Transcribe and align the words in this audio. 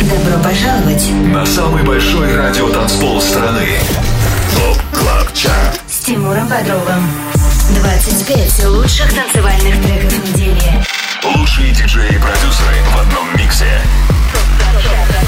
Добро 0.00 0.42
пожаловать 0.42 1.10
на 1.26 1.44
самый 1.44 1.82
большой 1.82 2.34
радиотанцпол 2.34 3.20
страны. 3.20 3.66
ТОП 4.56 4.98
КЛАБ 4.98 5.34
ЧАРТ 5.34 5.80
с 5.86 5.98
Тимуром 5.98 6.48
Бодровым. 6.48 7.06
25 7.74 8.64
лучших 8.68 9.12
танцевальных 9.12 9.82
треков 9.82 10.18
недели. 10.24 10.82
Лучшие 11.36 11.72
диджеи 11.72 12.14
и 12.14 12.18
продюсеры 12.18 12.76
в 12.94 12.98
одном 12.98 13.36
миксе. 13.36 13.82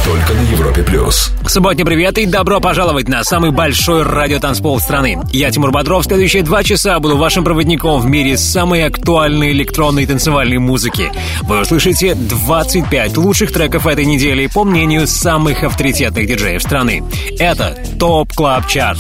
Только 0.05 0.35
на 0.35 0.41
Европе 0.41 0.83
плюс. 0.83 1.31
Субботний 1.47 1.85
привет 1.85 2.19
и 2.19 2.27
добро 2.27 2.61
пожаловать 2.61 3.09
на 3.09 3.23
самый 3.23 3.51
большой 3.51 4.03
радиотанцпол 4.03 4.81
страны. 4.81 5.19
Я 5.31 5.51
Тимур 5.51 5.71
Бодров. 5.71 6.05
Следующие 6.05 6.43
два 6.43 6.65
часа 6.65 6.99
буду 6.99 7.17
вашим 7.17 7.45
проводником 7.45 8.01
в 8.01 8.07
мире 8.07 8.37
самой 8.37 8.85
актуальной 8.85 9.53
электронной 9.53 10.07
танцевальной 10.07 10.59
музыки. 10.59 11.13
Вы 11.43 11.61
услышите 11.61 12.15
25 12.15 13.17
лучших 13.17 13.53
треков 13.53 13.87
этой 13.87 14.05
недели 14.05 14.49
по 14.49 14.65
мнению 14.65 15.07
самых 15.07 15.63
авторитетных 15.63 16.27
диджеев 16.27 16.63
страны. 16.63 17.05
Это 17.39 17.77
Top 17.99 18.33
Club 18.33 18.67
Chart. 18.67 18.99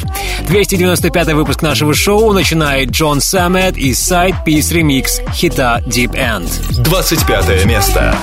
295 0.49 1.33
выпуск 1.33 1.63
нашего 1.63 1.95
шоу 1.95 2.33
начинает 2.33 2.91
John 2.91 3.21
Summit 3.21 3.77
и 3.77 3.91
Sidepiece 3.91 4.73
ремикс 4.73 5.33
хита 5.33 5.83
Deep 5.87 6.13
End. 6.13 6.49
25 6.83 7.65
место. 7.65 8.15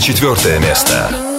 Четвертое 0.00 0.58
место. 0.58 1.35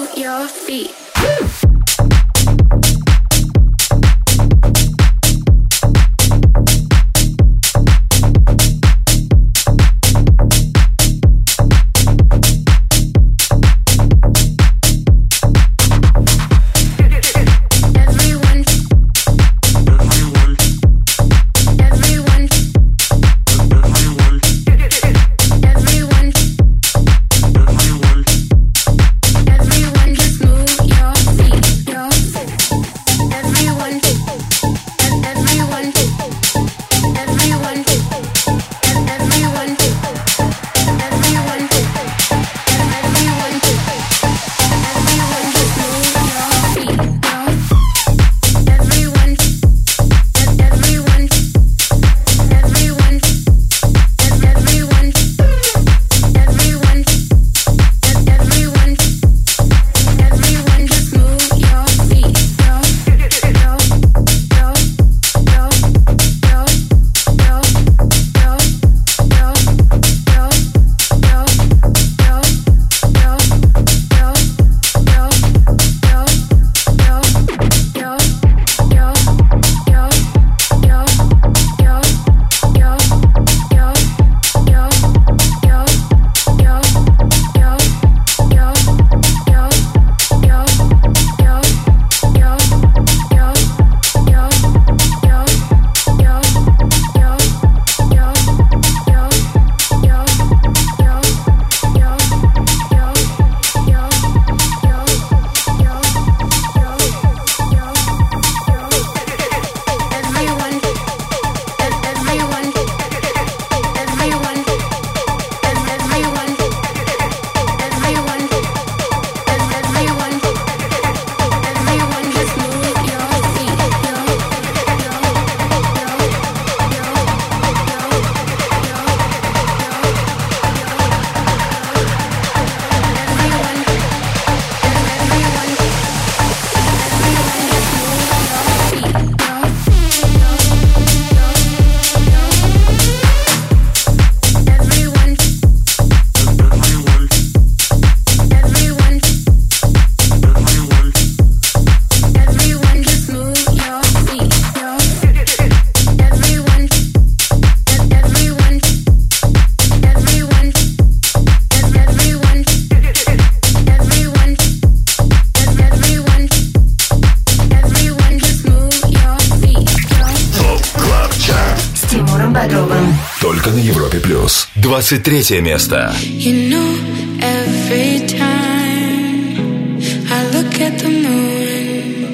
Только 173.48 173.70
на 173.70 173.80
Европе 173.80 174.20
плюс. 174.20 174.68
23 174.76 175.62
место. 175.62 176.14
You 176.22 176.68
know, 176.70 176.98
every 177.40 178.28
time 178.28 180.02
I 180.30 180.44
look 180.52 180.82
at 180.82 181.00
the 181.00 181.08
moon, 181.08 182.28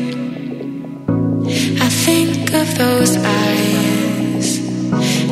I 1.79 1.87
think 1.87 2.51
of 2.55 2.67
those 2.79 3.15
eyes, 3.17 4.59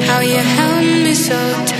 how 0.07 0.19
you 0.21 0.37
held 0.37 0.85
me 1.03 1.15
so 1.15 1.33
tight, 1.65 1.70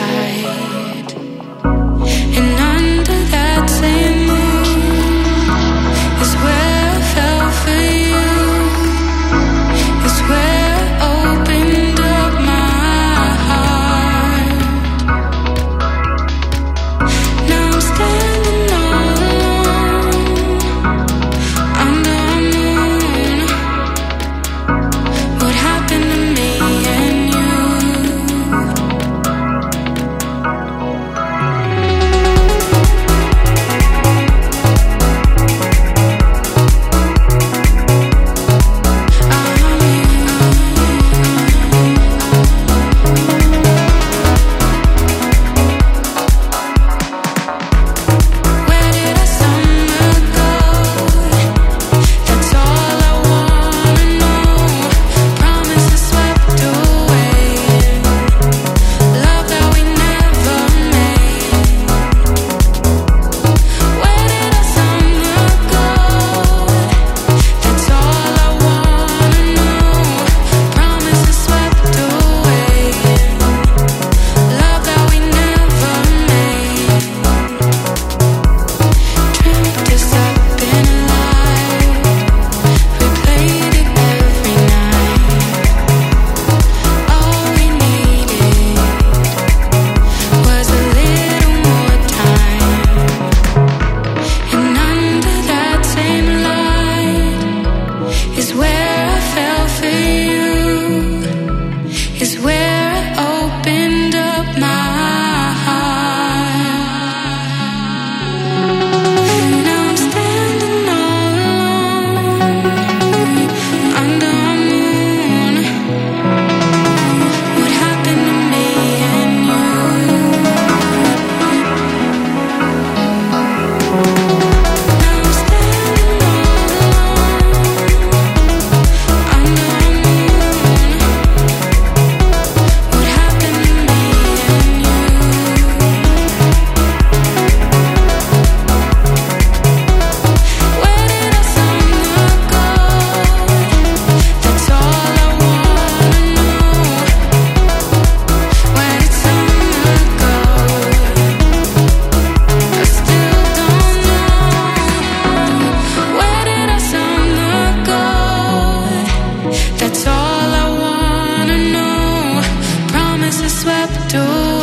swept 163.62 164.16
away 164.16 164.61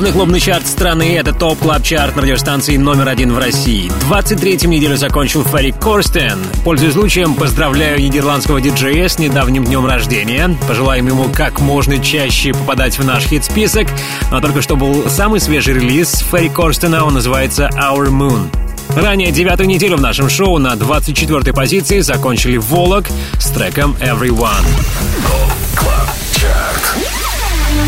Главный 0.00 0.16
клубный 0.16 0.40
чарт 0.40 0.66
страны— 0.66 1.14
это 1.18 1.34
Top 1.34 1.58
Club 1.58 1.82
Chart 1.82 2.16
радиостанции 2.16 2.78
номер 2.78 3.08
один 3.08 3.34
в 3.34 3.38
России. 3.38 3.92
23-м 4.08 4.70
неделю 4.70 4.96
закончил 4.96 5.44
Ферри 5.44 5.72
Корстен. 5.72 6.38
Пользуясь 6.64 6.94
случаем, 6.94 7.34
поздравляю 7.34 8.00
нидерландского 8.00 8.62
диджея 8.62 9.08
с 9.08 9.18
недавним 9.18 9.66
днем 9.66 9.84
рождения. 9.84 10.56
Пожелаем 10.66 11.06
ему 11.06 11.24
как 11.24 11.60
можно 11.60 12.02
чаще 12.02 12.54
попадать 12.54 12.98
в 12.98 13.04
наш 13.04 13.24
хит-список. 13.24 13.88
Но 14.30 14.40
только 14.40 14.62
что 14.62 14.74
был 14.74 15.06
самый 15.10 15.38
свежий 15.38 15.74
релиз 15.74 16.24
Ферри 16.30 16.48
Корстена, 16.48 17.04
он 17.04 17.12
называется 17.12 17.68
Our 17.74 18.08
Moon. 18.08 18.48
Ранее 18.96 19.32
девятую 19.32 19.68
неделю 19.68 19.98
в 19.98 20.00
нашем 20.00 20.30
шоу 20.30 20.56
на 20.56 20.72
24-й 20.76 21.52
позиции 21.52 22.00
закончили 22.00 22.56
Volac 22.56 23.04
с 23.38 23.50
треком 23.50 23.94
Everyone. 24.00 24.64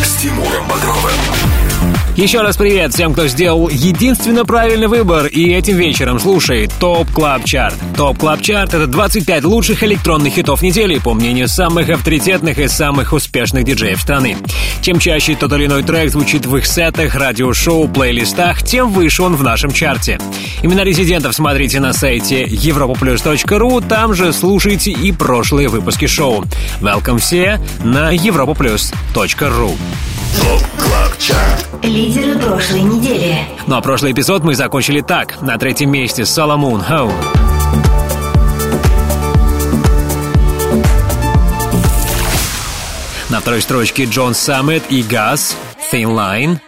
С 0.04 0.16
Тимуром 0.20 0.68
Бодровым. 0.68 1.31
Еще 2.16 2.42
раз 2.42 2.58
привет 2.58 2.92
всем, 2.92 3.14
кто 3.14 3.26
сделал 3.26 3.70
единственно 3.70 4.44
правильный 4.44 4.86
выбор 4.86 5.26
и 5.26 5.50
этим 5.54 5.78
вечером 5.78 6.20
слушает 6.20 6.70
ТОП 6.78 7.10
Клаб 7.10 7.44
Чарт. 7.44 7.74
ТОП 7.96 8.18
Клаб 8.18 8.42
Чарт— 8.42 8.74
это 8.74 8.86
25 8.86 9.44
лучших 9.44 9.82
электронных 9.82 10.34
хитов 10.34 10.60
недели, 10.60 10.98
по 10.98 11.14
мнению 11.14 11.48
самых 11.48 11.88
авторитетных 11.88 12.58
и 12.58 12.68
самых 12.68 13.14
успешных 13.14 13.64
диджеев 13.64 13.98
страны. 13.98 14.36
Чем 14.82 14.98
чаще 14.98 15.34
тот 15.36 15.54
или 15.54 15.64
иной 15.64 15.84
трек 15.84 16.10
звучит 16.10 16.44
в 16.44 16.54
их 16.54 16.66
сетах, 16.66 17.14
радиошоу, 17.14 17.88
плейлистах, 17.88 18.62
тем 18.62 18.92
выше 18.92 19.22
он 19.22 19.34
в 19.34 19.42
нашем 19.42 19.72
чарте. 19.72 20.20
Имена 20.62 20.84
резидентов 20.84 21.34
смотрите 21.34 21.80
на 21.80 21.94
сайте 21.94 22.44
europoplus.ru, 22.44 23.88
там 23.88 24.12
же 24.12 24.34
слушайте 24.34 24.90
и 24.90 25.12
прошлые 25.12 25.68
выпуски 25.68 26.06
шоу. 26.06 26.44
Welcome 26.82 27.20
все 27.20 27.58
на 27.82 28.14
europoplus.ru. 28.14 29.78
Top 30.36 30.62
Club 30.78 31.18
Chart. 31.18 31.71
Лидеры 31.82 32.38
прошлой 32.38 32.82
недели. 32.82 33.38
Ну 33.66 33.74
а 33.76 33.80
прошлый 33.80 34.12
эпизод 34.12 34.44
мы 34.44 34.54
закончили 34.54 35.00
так. 35.00 35.42
На 35.42 35.58
третьем 35.58 35.90
месте 35.90 36.24
Solomun 36.24 36.80
Home. 36.80 37.12
На 43.30 43.40
второй 43.40 43.62
строчке 43.62 44.04
John 44.04 44.34
Summit 44.34 44.84
и 44.90 45.02
Guz 45.02 45.56
Thin 45.92 46.14
Line. 46.14 46.58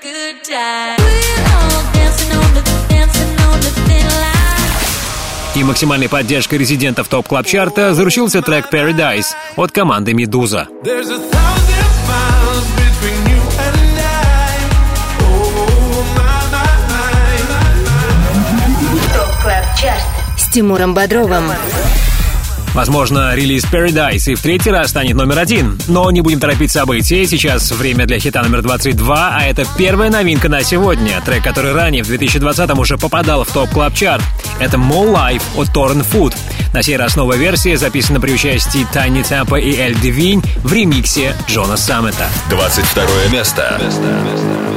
И 5.54 5.62
максимальной 5.62 6.08
поддержкой 6.08 6.56
резидентов 6.56 7.06
топ 7.06 7.28
клаб 7.28 7.46
чарта 7.46 7.94
заручился 7.94 8.42
трек 8.42 8.66
Paradise 8.72 9.28
от 9.54 9.70
команды 9.70 10.12
Медуза. 10.12 10.66
Тимуром 20.54 20.94
Бодровым. 20.94 21.50
Возможно, 22.74 23.34
релиз 23.34 23.64
Paradise 23.64 24.30
и 24.30 24.34
в 24.36 24.40
третий 24.40 24.70
раз 24.70 24.90
станет 24.90 25.16
номер 25.16 25.40
один. 25.40 25.76
Но 25.88 26.08
не 26.12 26.20
будем 26.20 26.38
торопить 26.38 26.70
события. 26.70 27.26
Сейчас 27.26 27.72
время 27.72 28.06
для 28.06 28.20
хита 28.20 28.40
номер 28.40 28.62
22, 28.62 29.36
а 29.36 29.42
это 29.42 29.66
первая 29.76 30.10
новинка 30.10 30.48
на 30.48 30.62
сегодня. 30.62 31.20
Трек, 31.22 31.42
который 31.42 31.72
ранее 31.72 32.04
в 32.04 32.08
2020-м 32.08 32.78
уже 32.78 32.96
попадал 32.98 33.42
в 33.42 33.50
топ 33.50 33.68
клаб 33.70 33.94
чарт 33.94 34.22
Это 34.60 34.76
More 34.76 35.12
Life 35.12 35.42
от 35.56 35.66
Torrent 35.70 36.06
Food. 36.08 36.36
На 36.72 36.84
сей 36.84 36.96
раз 36.96 37.16
новая 37.16 37.36
версия 37.36 37.76
записана 37.76 38.20
при 38.20 38.32
участии 38.32 38.86
Тайни 38.92 39.24
Тампа 39.24 39.56
и 39.56 39.76
Эль 39.76 39.98
Девинь 39.98 40.40
в 40.62 40.72
ремиксе 40.72 41.34
Джона 41.48 41.76
Саммета. 41.76 42.28
22 42.48 43.04
место. 43.32 43.80
ТОП 43.80 44.73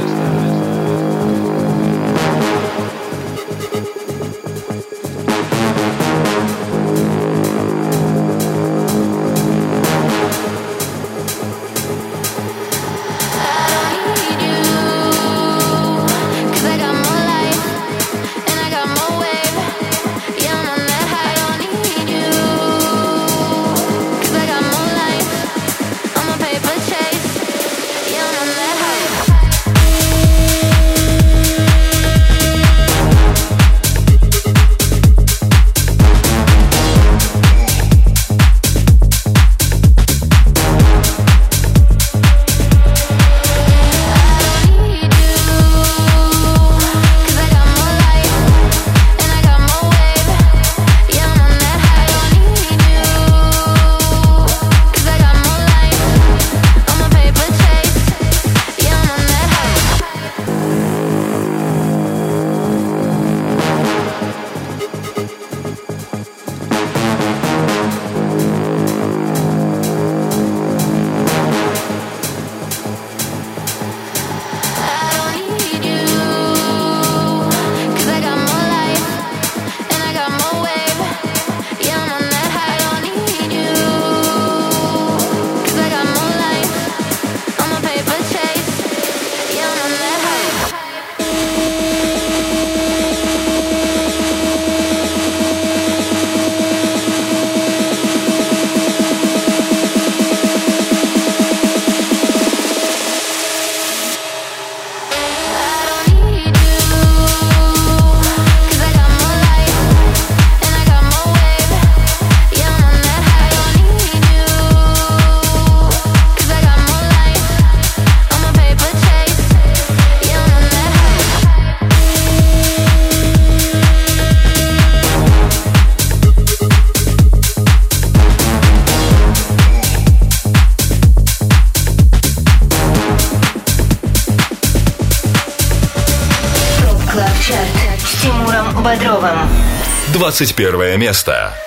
21 140.70 140.98
место. 140.98 141.57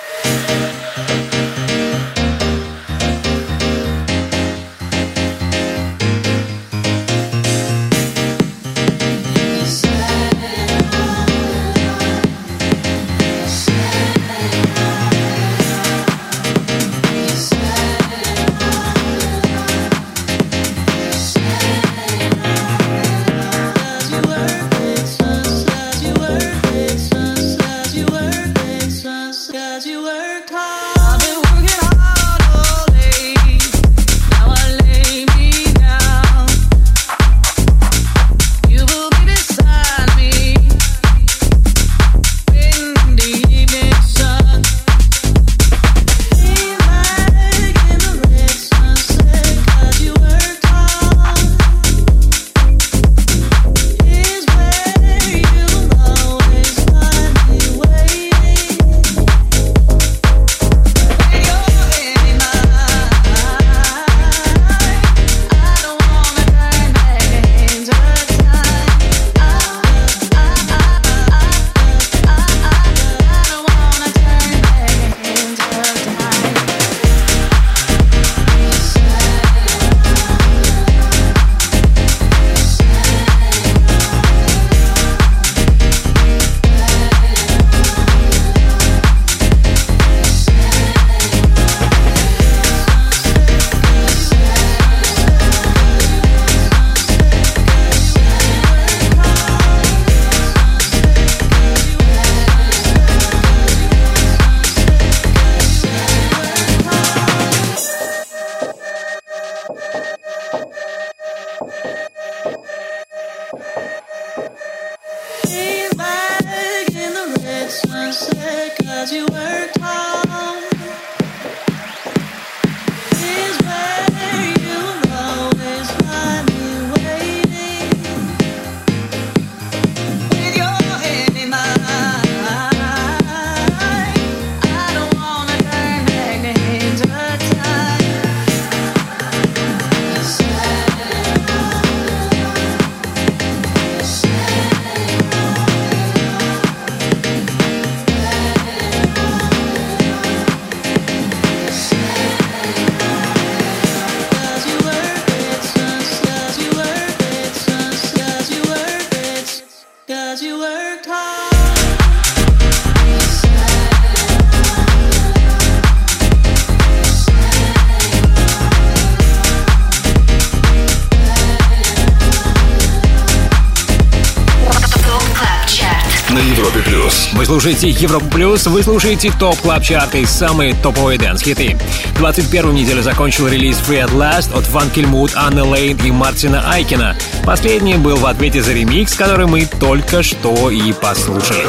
Слушаете 177.72 178.02
Европу 178.02 178.26
Плюс, 178.26 178.66
вы 178.66 178.82
слушаете 178.82 179.32
Top 179.38 179.56
Club 179.56 179.82
Chart 179.82 180.14
ы 180.14 180.20
и 180.20 180.26
самые 180.26 180.74
топовые 180.74 181.18
dance 181.18 181.42
-хиты. 181.42 181.76
21 182.16 182.74
неделю 182.74 183.02
закончил 183.02 183.48
релиз 183.48 183.80
Free 183.88 184.04
at 184.04 184.14
Last 184.14 184.56
от 184.56 184.68
Ван 184.70 184.90
Кельмут, 184.90 185.32
Анны 185.34 185.62
Лейн 185.62 185.98
и 186.04 186.10
Мартина 186.10 186.62
Айкина. 186.70 187.16
Последний 187.44 187.96
был 187.96 188.16
в 188.16 188.26
ответе 188.26 188.62
за 188.62 188.72
ремикс, 188.72 189.14
который 189.14 189.46
мы 189.46 189.66
только 189.80 190.22
что 190.22 190.70
и 190.70 190.92
послушали. 190.92 191.66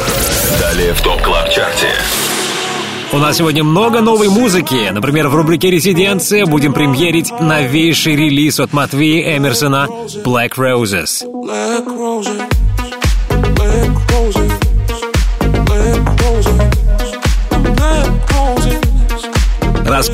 Далее 0.60 0.92
в 0.92 1.00
Top 1.00 1.22
Club 1.22 1.50
Chart 1.50 1.77
е. 1.77 1.88
У 3.12 3.18
нас 3.18 3.36
сегодня 3.36 3.62
много 3.64 4.00
новой 4.00 4.28
музыки. 4.28 4.90
Например, 4.90 5.28
в 5.28 5.34
рубрике 5.34 5.70
«Резиденция» 5.70 6.46
будем 6.46 6.72
премьерить 6.72 7.30
новейший 7.40 8.16
релиз 8.16 8.60
от 8.60 8.72
Матвея 8.72 9.38
Эмерсона 9.38 9.86
«Black 10.24 10.54
Roses». 10.56 11.22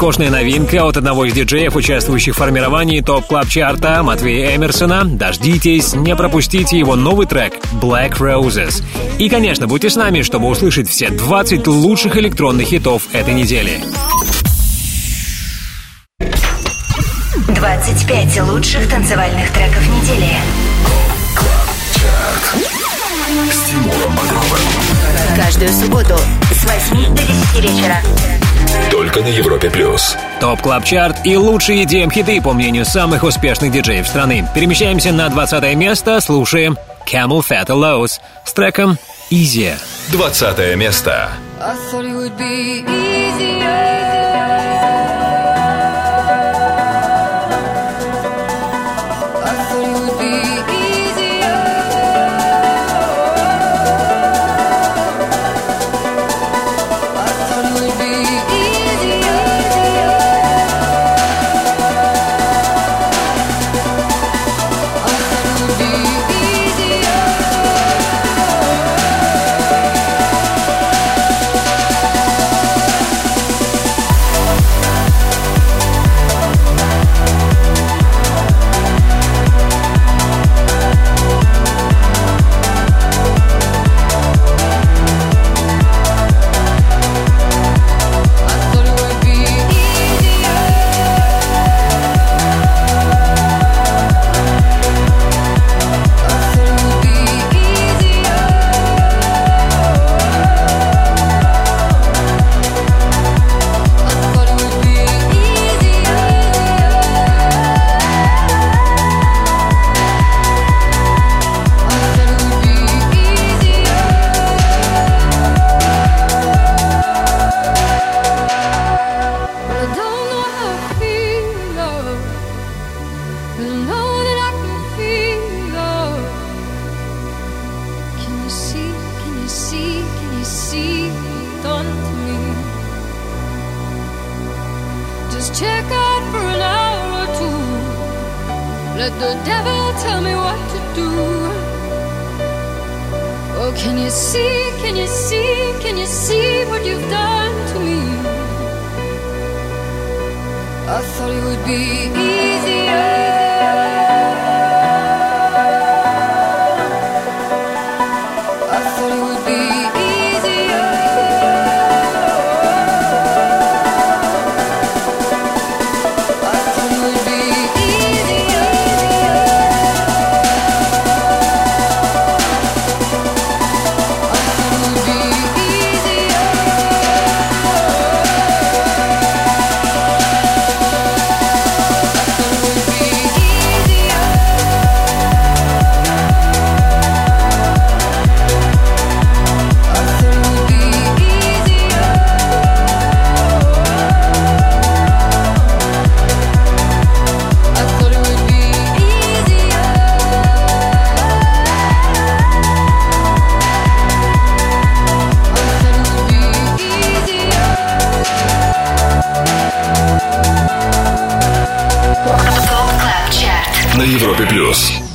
Роскошная 0.01 0.31
новинка 0.31 0.87
от 0.89 0.97
одного 0.97 1.27
из 1.27 1.35
диджеев, 1.35 1.77
участвующих 1.77 2.35
в 2.35 2.39
формировании 2.39 3.03
топ-клаб-чарта 3.03 4.03
Матвея 4.03 4.57
Эмерсона. 4.57 5.05
Дождитесь, 5.05 5.93
не 5.93 6.17
пропустите 6.17 6.79
его 6.79 6.97
новый 6.97 7.27
трек 7.27 7.53
«Black 7.83 8.13
Roses». 8.17 8.83
И, 9.19 9.29
конечно, 9.29 9.67
будьте 9.67 9.91
с 9.91 9.97
нами, 9.97 10.23
чтобы 10.23 10.47
услышать 10.47 10.89
все 10.89 11.11
20 11.11 11.67
лучших 11.67 12.17
электронных 12.17 12.69
хитов 12.69 13.03
этой 13.13 13.35
недели. 13.35 13.79
25 17.49 18.41
лучших 18.49 18.89
танцевальных 18.89 19.51
треков 19.51 19.87
недели. 19.87 20.31
Каждую 25.37 25.69
субботу 25.69 26.17
с 26.53 26.65
8 26.91 27.15
до 27.15 27.23
10 27.23 27.71
вечера 27.71 27.97
только 28.91 29.21
на 29.21 29.29
Европе 29.29 29.71
плюс. 29.71 30.17
Top 30.41 30.61
Club 30.61 30.85
Chart 30.85 31.25
и 31.25 31.37
лучшие 31.37 31.85
EDM 31.85 32.13
хиты, 32.13 32.41
по 32.41 32.53
мнению 32.53 32.85
самых 32.85 33.23
успешных 33.23 33.73
диджеев 33.73 34.07
страны. 34.07 34.47
Перемещаемся 34.55 35.13
на 35.13 35.29
20 35.29 35.75
место, 35.77 36.21
слушаем 36.21 36.77
CamelPhat, 37.07 37.67
LOWES 37.67 38.21
с 38.45 38.53
треком 38.53 38.99
Easier. 39.31 39.79
20 40.11 40.77
место. 40.77 41.31
I 41.61 41.75
thought 41.91 42.05
it 42.05 42.15
would 42.15 42.37
be 42.37 42.85
easier. 42.87 44.00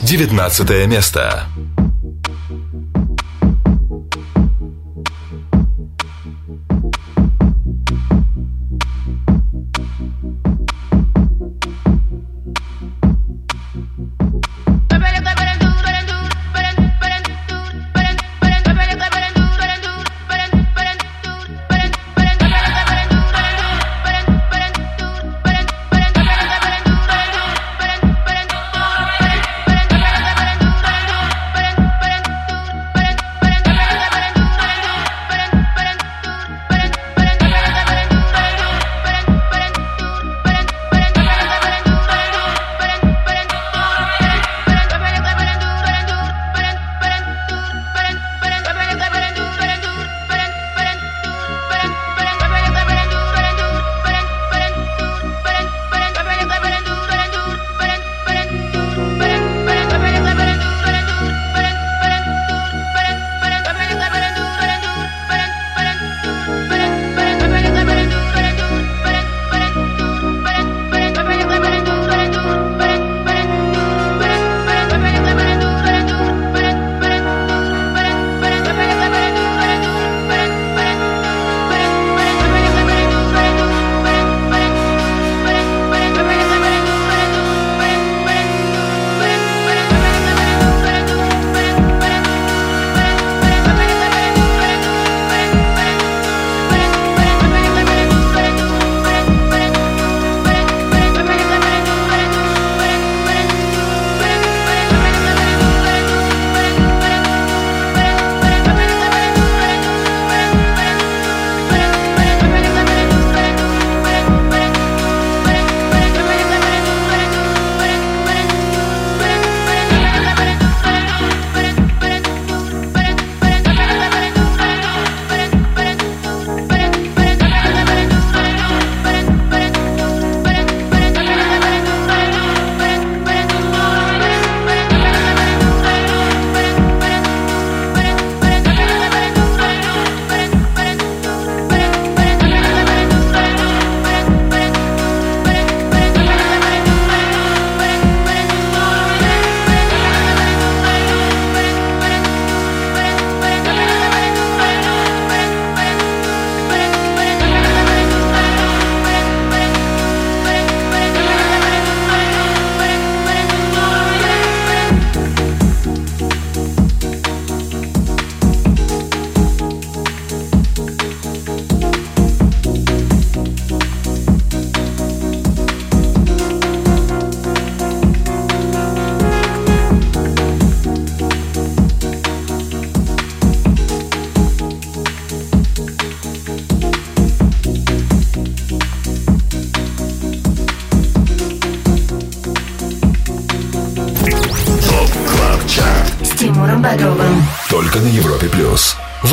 19 0.06 0.86
место. 0.86 1.48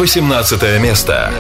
18 0.03 0.81
место. 0.81 1.31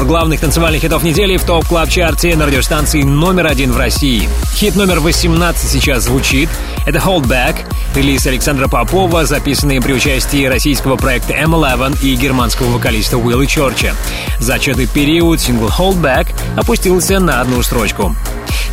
Обзор 0.00 0.08
главных 0.08 0.40
танцевальных 0.40 0.80
хитов 0.80 1.02
недели 1.02 1.36
в 1.36 1.44
Top 1.44 1.66
Club 1.66 1.90
Chart 1.90 2.27
е 2.27 2.34
на 2.34 2.46
радиостанции 2.46 3.02
номер 3.02 3.46
один 3.48 3.70
в 3.70 3.76
России. 3.76 4.30
Хит 4.54 4.74
номер 4.74 5.00
18 5.00 5.68
сейчас 5.68 6.04
звучит. 6.04 6.48
Это 6.86 7.00
Hold 7.00 7.24
Back, 7.24 7.56
релиз 7.94 8.26
Александра 8.26 8.66
Попова, 8.66 9.26
записанный 9.26 9.78
при 9.82 9.92
участии 9.92 10.46
российского 10.46 10.96
проекта 10.96 11.34
M11 11.34 12.02
и 12.02 12.16
германского 12.16 12.70
вокалиста 12.70 13.18
Уилла 13.18 13.46
Чёрча. 13.46 13.94
За 14.38 14.54
отчетный 14.54 14.86
период 14.86 15.38
сингл 15.38 15.66
Hold 15.66 16.00
Back 16.00 16.28
опустился 16.56 17.20
на 17.20 17.42
одну 17.42 17.62
строчку. 17.62 18.16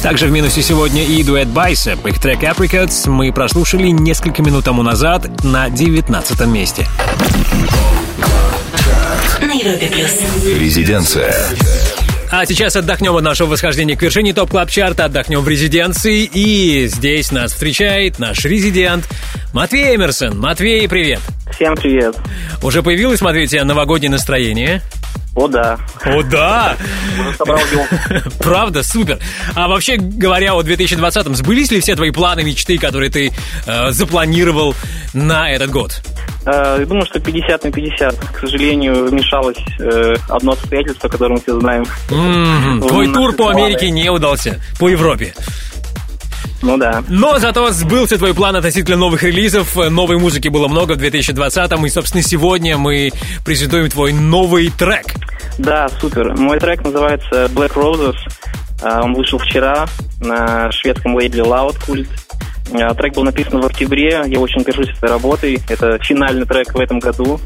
Также 0.01 0.27
в 0.27 0.31
минусе 0.31 0.61
сегодня 0.61 1.03
и 1.03 1.23
дуэт 1.23 1.49
Bicep. 1.49 2.07
Их 2.09 2.19
трек 2.19 2.41
Apricots 2.43 3.09
мы 3.09 3.33
прослушали 3.33 3.89
несколько 3.89 4.41
минут 4.43 4.63
тому 4.63 4.81
назад 4.81 5.43
на 5.43 5.69
19 5.69 6.45
месте. 6.45 6.87
На 9.47 9.53
Европе 9.53 9.87
плюс. 9.87 10.11
Резиденция. 10.59 11.33
А 12.29 12.45
сейчас 12.45 12.75
отдохнем 12.75 13.15
от 13.15 13.23
нашего 13.23 13.47
восхождения 13.47 13.95
к 13.95 14.01
вершине 14.01 14.33
топ 14.33 14.49
клаб 14.49 14.69
чарта 14.69 15.05
отдохнем 15.05 15.39
в 15.39 15.47
резиденции. 15.47 16.25
И 16.25 16.85
здесь 16.87 17.31
нас 17.31 17.53
встречает 17.53 18.19
наш 18.19 18.43
резидент 18.43 19.07
Матвей 19.53 19.95
Эмерсон. 19.95 20.37
Матвей, 20.37 20.85
привет. 20.89 21.21
Всем 21.55 21.77
привет. 21.77 22.17
Уже 22.61 22.83
появилось, 22.83 23.21
Матвей, 23.21 23.45
у 23.45 23.47
тебя 23.47 23.63
новогоднее 23.63 24.11
настроение? 24.11 24.81
О, 25.33 25.47
да. 25.47 25.79
О, 26.03 26.21
да! 26.23 26.75
Правда, 28.39 28.83
супер. 28.83 29.17
А 29.55 29.69
вообще 29.69 29.95
говоря 29.95 30.55
о 30.55 30.61
2020-м, 30.61 31.35
сбылись 31.35 31.71
ли 31.71 31.79
все 31.79 31.95
твои 31.95 32.11
планы, 32.11 32.43
мечты, 32.43 32.77
которые 32.77 33.09
ты 33.09 33.31
э, 33.65 33.91
запланировал 33.91 34.75
на 35.13 35.49
этот 35.49 35.71
год? 35.71 36.01
Э, 36.47 36.85
Думаю, 36.85 37.05
что 37.05 37.19
50 37.19 37.65
на 37.65 37.71
50. 37.71 38.15
К 38.15 38.39
сожалению, 38.39 39.09
вмешалось 39.09 39.57
э, 39.79 40.15
одно 40.29 40.53
обстоятельство, 40.53 41.09
которое 41.09 41.33
мы 41.33 41.41
все 41.41 41.59
знаем. 41.59 41.85
Твой 42.07 43.11
тур 43.11 43.33
по. 43.35 43.49
Америке 43.49 43.89
не 43.89 44.09
удался, 44.09 44.61
по 44.79 44.87
Европе. 44.87 45.33
Ну 46.61 46.77
да. 46.77 47.03
Но 47.07 47.37
зато 47.37 47.69
сбылся 47.71 48.17
твой 48.17 48.33
план 48.33 48.55
относительно 48.55 48.97
новых 48.97 49.23
релизов. 49.23 49.75
Новой 49.75 50.17
музыки 50.17 50.47
было 50.47 50.67
много 50.67 50.93
в 50.93 50.97
2020-м. 50.97 51.85
И, 51.85 51.89
собственно, 51.89 52.23
сегодня 52.23 52.77
мы 52.77 53.11
презентуем 53.45 53.89
твой 53.89 54.13
новый 54.13 54.69
трек. 54.69 55.05
Да, 55.57 55.87
супер. 55.99 56.35
Мой 56.35 56.59
трек 56.59 56.83
называется 56.83 57.45
Black 57.53 57.73
Roses. 57.73 58.15
А, 58.81 59.01
Он 59.03 59.13
вышел 59.13 59.37
вчера 59.39 59.85
на 60.21 60.71
шведском 60.71 61.15
лейбле 61.15 61.43
Loud 61.43 61.75
Cult. 61.87 62.07
А, 62.73 62.93
Трек 62.93 63.13
был 63.15 63.23
написан 63.23 63.61
в 63.61 63.65
октябре. 63.65 64.23
Я 64.27 64.39
очень 64.39 64.61
горжусь 64.61 64.89
этой 64.89 65.09
работой. 65.09 65.59
Это 65.69 65.97
финальный 66.03 66.45
трек 66.45 66.73
в 66.73 66.79
этом 66.79 66.99
году. 66.99 67.39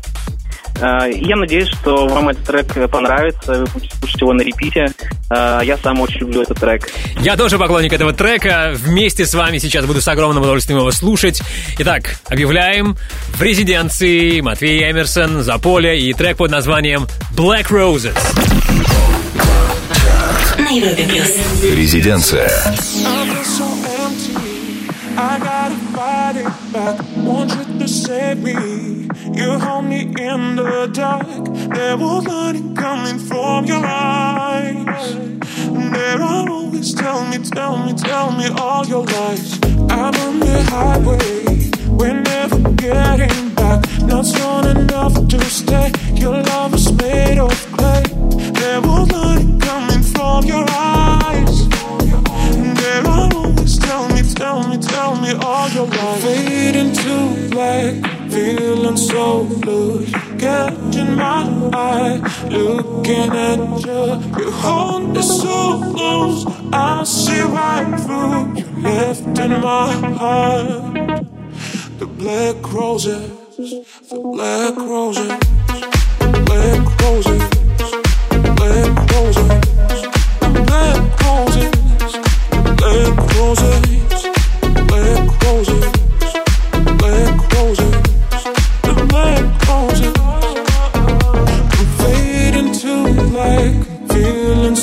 А, 0.82 1.06
Я 1.08 1.36
надеюсь, 1.36 1.68
что 1.68 2.08
вам 2.08 2.30
этот 2.30 2.46
трек 2.46 2.90
понравится. 2.90 3.54
Вы 3.54 3.66
будете 3.74 3.96
слушать 3.98 4.22
его 4.22 4.34
на 4.34 4.42
репите. 4.42 4.88
А, 5.30 5.62
Я 5.62 5.78
сам 5.78 6.00
очень 6.02 6.22
люблю 6.22 6.42
этот 6.42 6.60
трек. 6.60 6.90
Я 7.20 7.36
тоже 7.38 7.58
поклонник 7.60 7.94
этого 7.94 8.14
трека. 8.14 8.72
Вместе 8.76 9.26
с 9.26 9.34
вами 9.34 9.58
сейчас 9.60 9.86
буду 9.86 10.02
с 10.02 10.08
огромным 10.08 10.42
удовольствием 10.42 10.80
его 10.80 10.92
слушать. 10.92 11.42
Итак, 11.80 12.20
объявляем 12.28 12.98
в 13.36 13.42
резиденции 13.42 14.42
Матвей 14.42 14.90
Эмерсон, 14.90 15.44
Заполе 15.44 16.00
и 16.00 16.14
трек 16.14 16.38
под 16.38 16.52
названием 16.52 17.08
Black 17.36 17.68
Roses. 17.70 18.18
Резиденция. 21.64 22.50
I. 25.18 25.36
I 25.36 25.40
gotta 25.40 25.76
fight 25.76 26.36
it 26.38 26.74
back. 26.74 27.00
Want 27.18 27.52
you 27.56 27.80
to 27.80 27.88
save 27.88 28.40
me. 28.44 29.08
You 29.34 29.60
hold 29.60 29.86
me 29.86 30.02
in 30.02 30.56
the 30.56 30.90
dark. 30.92 31.28
There 31.74 31.98
was 31.98 32.28
light 32.28 32.62
coming 32.76 33.20
from 33.20 33.66
your 33.66 33.86
eyes. 33.86 35.16
There 35.94 36.22
are 36.22 36.50
always 36.50 36.94
tell 36.94 37.26
me, 37.28 37.38
tell 37.40 37.78
me, 37.78 37.94
tell 37.94 38.32
me 38.32 38.48
all 38.58 38.86
your 38.86 39.06
lies. 39.06 39.60
I'm 39.90 40.16
on 40.16 40.40
the 40.40 40.64
highway. 40.70 41.70
We're 41.88 42.20
never 42.22 42.60
getting 42.74 43.50
back. 43.56 43.86
Not 44.04 44.26
strong 44.26 44.66
enough 44.66 45.14
to 45.28 45.40
stay. 45.46 45.92
Your 46.14 46.42
love 46.44 46.74
is 46.74 46.92
made 46.94 47.38
of 47.40 47.54
clay. 47.72 48.04
There 48.60 48.82
was 48.82 49.12
light 49.12 49.62
coming 49.62 50.04
from 50.04 50.46
your 50.46 50.66
eyes. 50.70 51.70
There 51.70 53.08
always 53.08 53.41
tell 54.42 54.68
me, 54.68 54.78
tell 54.78 55.16
me, 55.22 55.32
all 55.46 55.70
your 55.70 55.86
life. 55.86 56.24
Fade 56.24 56.76
into 56.76 57.50
black, 57.52 57.94
feeling 58.32 58.98
so 58.98 59.46
blue. 59.62 60.06
Catching 60.40 61.16
my 61.16 61.42
eye, 61.74 62.18
looking 62.50 63.32
at 63.50 63.60
you. 63.86 64.04
You 64.40 64.52
hold 64.64 65.14
me 65.16 65.22
so 65.22 65.58
close, 65.94 66.40
I 66.74 67.04
see 67.04 67.42
right 67.42 67.90
through. 68.06 68.42
You 68.60 68.68
left 68.82 69.40
in 69.46 69.52
my 69.62 69.92
heart 70.20 71.26
the 72.00 72.08
black 72.22 72.58
roses, 72.74 73.30
the 74.10 74.20
black 74.36 74.76
roses, 74.76 75.34
the 76.20 76.30
black 76.48 76.84
roses, 77.02 77.44
black 78.58 78.94
roses, 79.12 79.52
black 79.52 79.82
roses, 80.02 80.52
black 80.68 81.02
roses, 81.26 81.72
black 82.82 84.11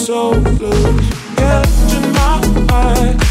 so 0.08 0.30
close. 0.56 1.00
Get 1.36 1.64
to 1.90 2.00
my 2.14 2.40
eye. 2.70 3.27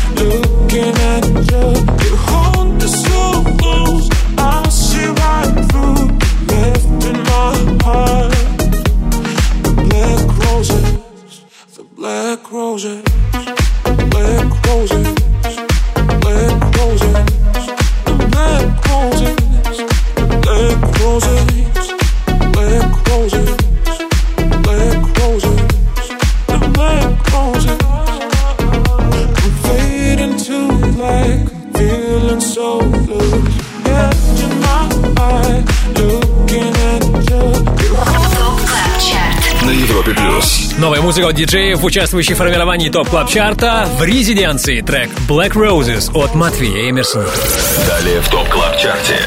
Музыка 41.18 41.30
от 41.30 41.36
диджеев, 41.36 41.84
участвующих 41.84 42.36
в 42.36 42.38
формировании 42.38 42.90
Top 42.90 43.10
Club 43.10 43.28
Chart 43.28 43.80
а 43.80 43.90
в 43.98 44.04
резиденции. 44.04 44.82
Трек 44.82 45.10
Black 45.28 45.54
Roses 45.54 46.12
от 46.14 46.36
Матвея 46.36 46.92
Эмерсона. 46.92 47.26
Далее 47.88 48.22
в 48.22 48.30
Top 48.30 48.48
Club 48.50 48.78
Chart 48.78 49.06
е. 49.06 49.18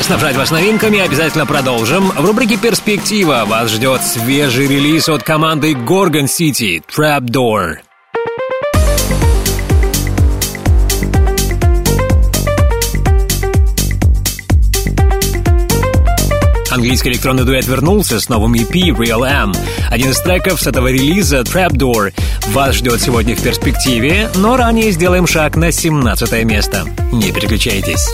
Снабжать 0.00 0.36
вас 0.36 0.52
новинками 0.52 1.00
обязательно 1.00 1.44
продолжим. 1.44 2.10
В 2.10 2.24
рубрике 2.24 2.56
«Перспектива» 2.56 3.42
вас 3.46 3.70
ждет 3.70 4.02
свежий 4.02 4.68
релиз 4.68 5.08
от 5.08 5.24
команды 5.24 5.72
Gorgon 5.72 6.26
City 6.26 6.80
Trapdoor. 6.88 7.78
Английский 16.82 17.10
электронный 17.10 17.44
дуэт 17.44 17.64
вернулся 17.68 18.18
с 18.18 18.28
новым 18.28 18.54
EP 18.54 18.88
Realm. 18.88 19.52
Один 19.88 20.10
из 20.10 20.18
треков 20.18 20.60
с 20.60 20.66
этого 20.66 20.88
релиза 20.88 21.42
Trapdoor 21.42 22.12
вас 22.48 22.74
ждет 22.74 23.00
сегодня 23.00 23.36
в 23.36 23.40
перспективе, 23.40 24.28
но 24.34 24.56
ранее 24.56 24.90
сделаем 24.90 25.28
шаг 25.28 25.54
на 25.54 25.70
17 25.70 26.44
место. 26.44 26.84
Не 27.12 27.30
переключайтесь. 27.30 28.04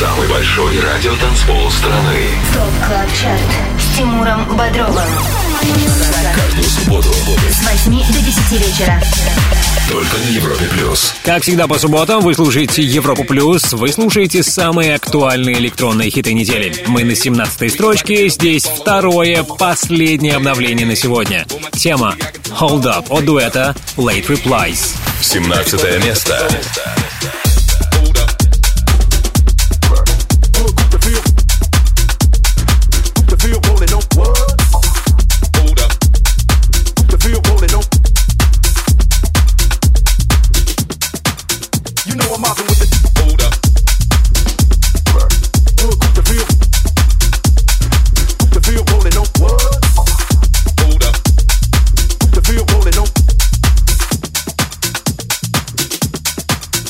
Самый 0.00 0.28
большой 0.28 0.80
радиотанцпол 0.80 1.70
страны. 1.70 2.16
Top 2.54 2.88
Club 2.88 3.08
Chart 3.22 3.80
с 3.80 3.96
Тимуром 3.96 4.44
Бодровым. 4.56 5.47
Каждую 5.60 6.68
субботу 6.68 7.08
С 7.50 7.86
8 7.86 8.12
до 8.12 8.20
10 8.20 8.52
вечера. 8.52 9.02
только 9.90 10.16
на 10.18 10.28
Европе 10.28 10.64
плюс. 10.70 11.14
Как 11.24 11.42
всегда 11.42 11.66
по 11.66 11.78
субботам 11.78 12.20
вы 12.20 12.34
слушаете 12.34 12.82
Европу 12.82 13.24
Плюс, 13.24 13.72
вы 13.72 13.88
слушаете 13.90 14.42
самые 14.44 14.94
актуальные 14.94 15.58
электронные 15.58 16.10
хиты 16.10 16.32
недели. 16.32 16.72
Мы 16.86 17.02
на 17.04 17.16
17 17.16 17.72
строчке, 17.72 18.28
здесь 18.28 18.66
второе, 18.66 19.42
последнее 19.42 20.36
обновление 20.36 20.86
на 20.86 20.94
сегодня. 20.94 21.44
Тема 21.72 22.14
Hold 22.60 22.84
Up 22.84 23.06
от 23.08 23.24
дуэта 23.24 23.74
Late 23.96 24.26
Replies. 24.28 24.94
17 25.22 26.04
место. 26.04 26.48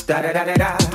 da 0.09 0.21
da 0.21 0.33
da 0.33 0.43
da 0.43 0.55
da. 0.55 0.88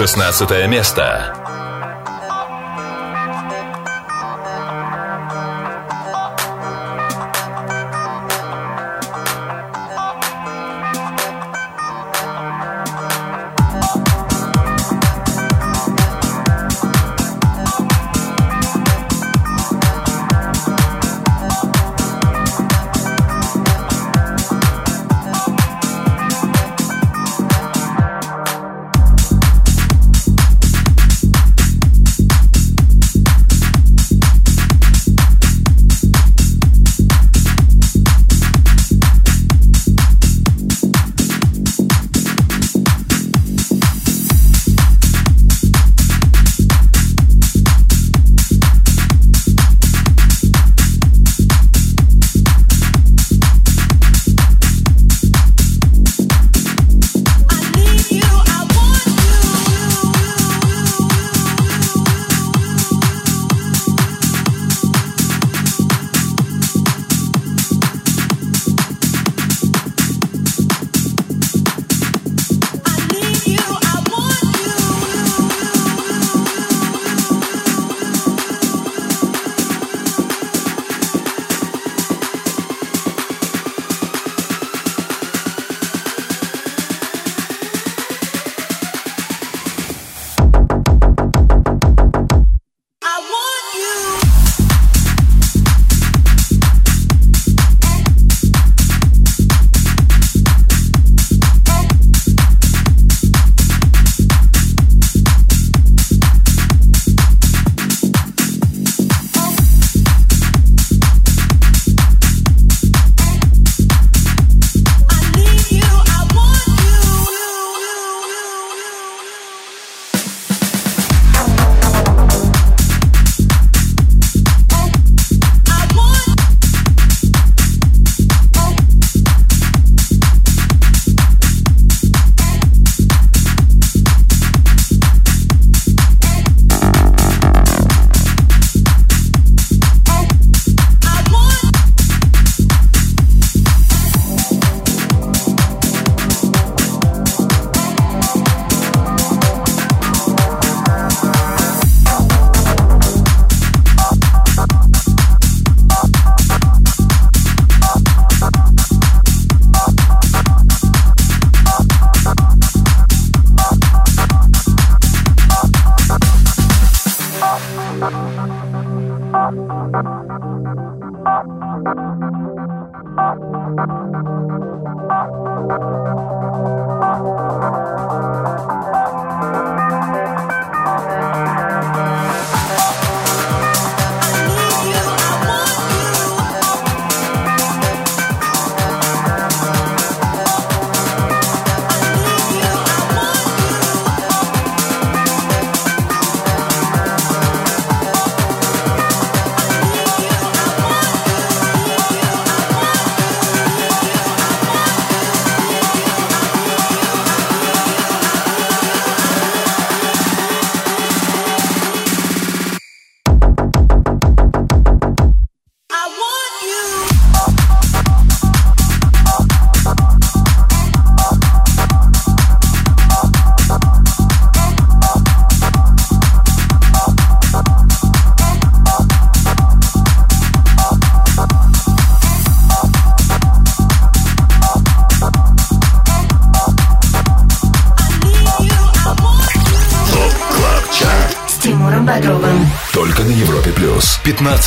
16 0.00 0.66
место. 0.66 1.39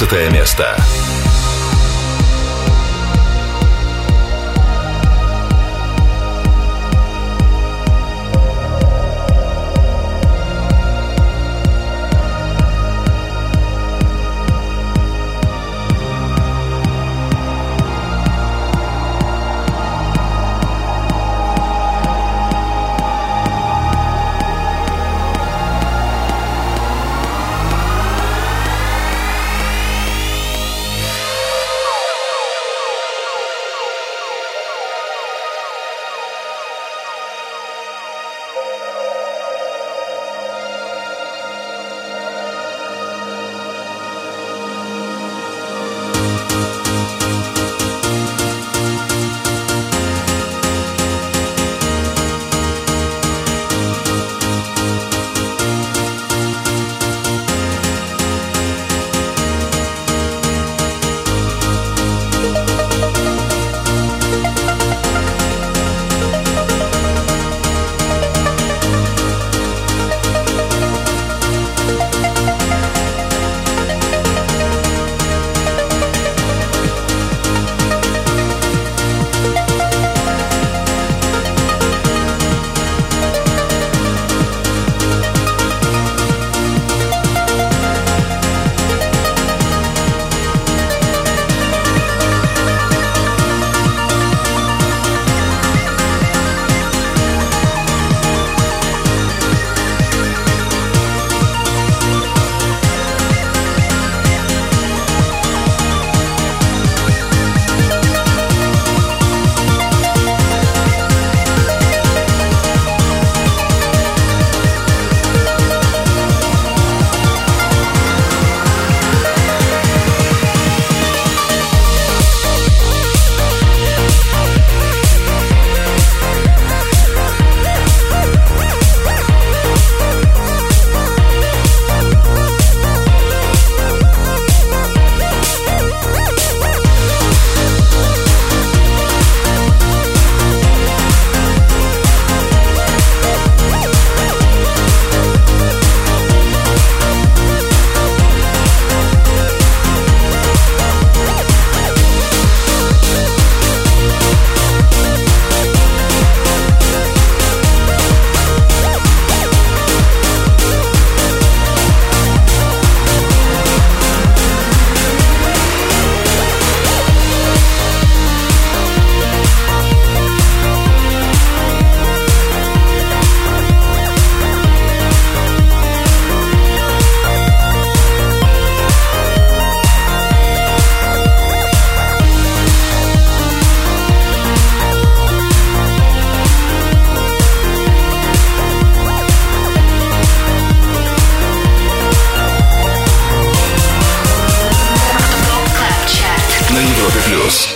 15 0.05 0.33
место. 0.33 0.82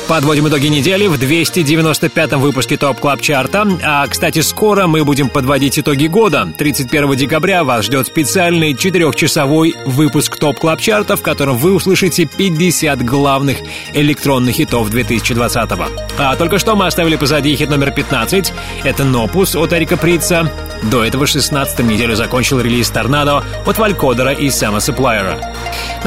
Подводим 0.08 0.48
итоги 0.48 0.68
недели 0.68 1.06
в 1.08 1.16
295-м 1.16 2.40
выпуске 2.40 2.78
Top 2.78 2.98
Club 2.98 3.20
Chart 3.20 3.54
а. 3.54 3.68
А, 3.84 4.08
кстати, 4.08 4.40
скоро 4.40 4.88
мы 4.88 5.04
будем 5.04 5.28
подводить 5.28 5.78
итоги 5.78 6.08
года. 6.08 6.48
31 6.58 7.14
декабря 7.18 7.66
вас 7.66 7.84
ждет 7.86 8.08
специальный 8.08 8.74
четырехчасовой 8.74 9.76
выпуск 9.86 10.38
Top 10.38 10.60
Club 10.60 10.80
Chart 10.80 11.07
а, 11.07 11.18
в 11.18 11.22
котором 11.22 11.58
вы 11.58 11.74
услышите 11.74 12.24
50 12.24 13.04
главных 13.04 13.58
электронных 13.94 14.56
хитов 14.56 14.90
2020-го. 14.90 15.88
А 16.18 16.38
только 16.38 16.58
что 16.58 16.78
мы 16.78 16.88
оставили 16.88 17.18
позади 17.18 17.54
хит 17.58 17.70
номер 17.70 17.92
15. 17.92 18.54
Это 18.86 19.04
«Nopus» 19.04 19.58
от 19.58 19.74
Эрика 19.74 19.98
Прица. 19.98 20.50
До 20.84 21.04
этого 21.04 21.28
16 21.28 21.80
неделю 21.80 22.16
закончил 22.16 22.62
релиз 22.62 22.90
«Tornado» 22.92 23.44
от 23.66 23.78
Volkoder 23.78 24.26
а 24.26 24.32
и 24.32 24.50
Сэма 24.50 24.80
Саплайера. 24.80 25.47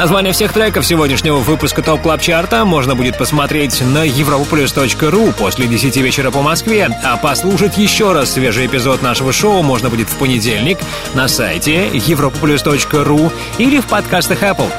Название 0.01 0.33
всех 0.33 0.55
треков 0.55 0.87
сегодняшнего 0.87 1.37
выпуска 1.37 1.83
Top 1.83 2.01
Club 2.01 2.23
Chart 2.23 2.58
а 2.58 2.65
можно 2.65 2.95
будет 2.95 3.19
посмотреть 3.19 3.83
на 3.83 4.09
europoplus.ru 4.09 5.35
после 5.35 5.67
10 5.67 5.95
вечера 5.99 6.31
по 6.31 6.41
Москве, 6.41 6.89
а 7.05 7.19
послушать 7.19 7.77
еще 7.77 8.13
раз 8.13 8.33
свежий 8.33 8.65
эпизод 8.65 9.03
нашего 9.03 9.31
шоу 9.31 9.63
можно 9.63 9.91
будет 9.91 10.09
в 10.09 10.17
понедельник 10.17 10.79
на 11.13 11.29
сайте 11.29 11.89
europoplus.ru 11.89 13.31
или 13.59 13.79
в 13.79 13.85
подкастах 13.89 14.43
Apple. 14.43 14.73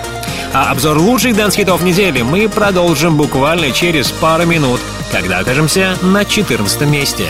А 0.54 0.72
обзор 0.72 0.98
лучших 0.98 1.36
dance 1.36 1.56
-хитов 1.56 1.84
недели 1.84 2.24
мы 2.24 2.50
продолжим 2.50 3.16
буквально 3.16 3.70
через 3.70 4.10
пару 4.12 4.48
минут, 4.48 4.82
когда 5.12 5.38
окажемся 5.38 5.98
на 6.02 6.26
14 6.26 6.82
месте. 6.88 7.28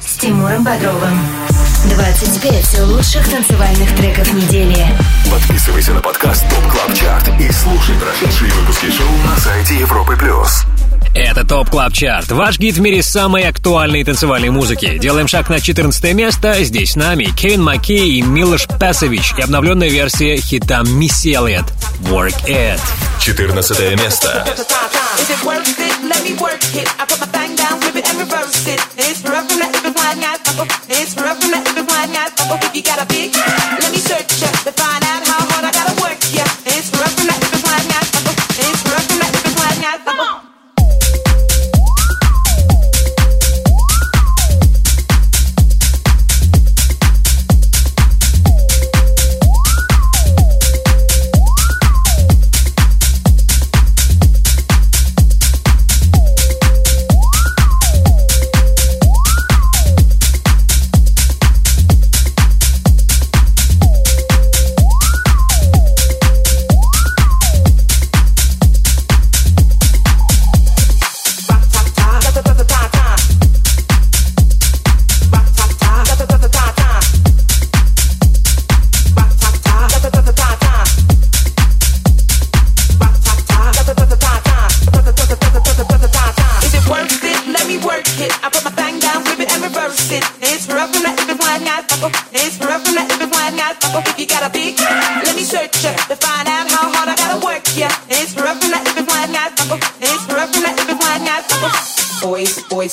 С 0.00 0.16
Тимуром 0.16 0.64
Бодровым. 0.64 0.99
25 2.20 2.80
лучших 2.80 3.30
танцевальных 3.30 3.96
треков 3.96 4.30
недели. 4.34 4.86
Подписывайся 5.30 5.94
на 5.94 6.02
подкаст 6.02 6.44
Top 6.50 6.70
Club 6.70 6.92
Chart 6.92 7.28
и 7.40 7.50
слушай 7.50 7.96
прошедшие 7.98 8.52
выпуски 8.52 8.90
шоу 8.90 9.08
на 9.24 9.38
сайте 9.38 9.76
Европы 9.78 10.14
Плюс. 10.18 10.66
Это 11.14 11.44
Top 11.44 11.70
Club 11.70 11.92
Chart, 11.92 12.30
ваш 12.30 12.58
гид 12.58 12.76
в 12.76 12.80
мире 12.80 13.02
самой 13.02 13.42
актуальной 13.42 14.04
танцевальной 14.04 14.50
музыки. 14.50 14.98
Делаем 14.98 15.26
шаг 15.26 15.48
на 15.50 15.60
14 15.60 16.14
место. 16.14 16.62
Здесь 16.62 16.92
с 16.92 16.96
нами 16.96 17.24
Кевин 17.24 17.62
Маккей 17.62 18.18
и 18.18 18.22
Милош 18.22 18.66
Песович 18.78 19.34
и 19.36 19.42
обновленная 19.42 19.88
версия 19.88 20.36
хита 20.36 20.82
Missy 20.84 21.32
Elliott 21.32 21.66
«Work 22.02 22.34
It». 22.46 22.80
14 23.20 23.96
место. 23.98 24.44
It's 30.92 31.16
rough 31.16 31.40
from 31.40 31.50
that 31.52 31.70
if 32.70 32.76
you 32.76 32.82
got 32.82 33.02
a 33.02 33.06
big, 33.06 33.34
let 33.34 33.90
me 33.92 33.98
search 33.98 34.28
to 34.64 34.72
find 34.72 34.99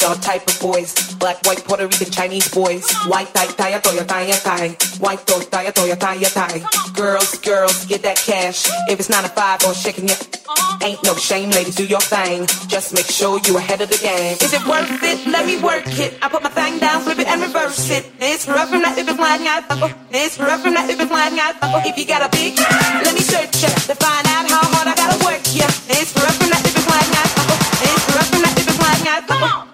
all 0.07 0.15
type 0.15 0.47
of 0.47 0.59
boys. 0.59 0.95
Black, 1.15 1.43
white, 1.45 1.63
Puerto 1.65 1.85
Rican, 1.85 2.09
Chinese 2.09 2.47
boys. 2.53 2.87
White 3.07 3.27
tie, 3.33 3.51
tie, 3.59 3.79
toya, 3.79 4.07
tie, 4.07 4.31
tie. 4.31 4.69
White 4.99 5.25
toe, 5.27 5.41
tie, 5.41 5.71
toya, 5.71 5.99
tie, 5.99 6.23
tie. 6.23 6.61
Girls, 6.95 7.37
girls, 7.39 7.85
get 7.85 8.01
that 8.03 8.15
cash. 8.17 8.67
If 8.89 8.99
it's 8.99 9.09
nine 9.09 9.23
to 9.23 9.29
five 9.29 9.63
or 9.65 9.73
shaking 9.73 10.07
your 10.07 10.15
uh-huh. 10.15 10.85
ain't 10.87 11.03
no 11.03 11.13
shame, 11.15 11.49
ladies, 11.51 11.75
do 11.75 11.85
your 11.85 11.99
thing. 11.99 12.47
Just 12.67 12.93
make 12.93 13.05
sure 13.05 13.39
you're 13.45 13.57
ahead 13.57 13.81
of 13.81 13.89
the 13.89 13.97
game. 13.97 14.37
Is 14.39 14.53
it 14.53 14.63
worth 14.65 15.03
it? 15.03 15.27
Let 15.27 15.45
me 15.45 15.59
work 15.59 15.87
it. 15.99 16.17
I 16.21 16.29
put 16.29 16.41
my 16.41 16.49
thing 16.49 16.79
down, 16.79 17.01
flip 17.01 17.19
it 17.19 17.27
and 17.27 17.41
reverse 17.41 17.89
it. 17.91 18.07
It's 18.19 18.47
rough 18.47 18.69
from 18.69 18.81
that 18.83 18.97
if 18.97 19.09
it's 19.09 19.19
lying 19.19 19.45
out. 19.47 19.67
It's 20.11 20.39
rough 20.39 20.61
from 20.63 20.73
that 20.75 20.89
if 20.89 20.99
it's 20.99 21.11
lying 21.11 21.39
out. 21.39 21.55
If 21.85 21.97
you 21.97 22.05
got 22.07 22.23
a 22.23 22.29
big, 22.31 22.55
let 23.03 23.13
me 23.13 23.21
search 23.21 23.59
it 23.59 23.75
to 23.91 23.95
find 23.99 24.25
out 24.31 24.47
how 24.47 24.63
hard 24.71 24.87
I 24.87 24.95
gotta 24.95 25.19
work. 25.25 25.43
Yeah, 25.51 25.67
It's 25.91 26.15
rough 26.15 26.37
from 26.39 26.49
that 26.55 26.63
if 26.63 26.71
it's 26.71 26.87
lying 26.87 27.13
out. 27.19 27.31
It's 27.83 28.05
rough 28.15 28.29
from 28.31 28.41
that 28.47 28.55
if 28.55 28.67
it's 28.67 28.79
lying 28.79 29.07
out. 29.07 29.27
Come 29.27 29.43
on. 29.43 29.66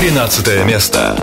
13 0.00 0.64
место. 0.64 1.14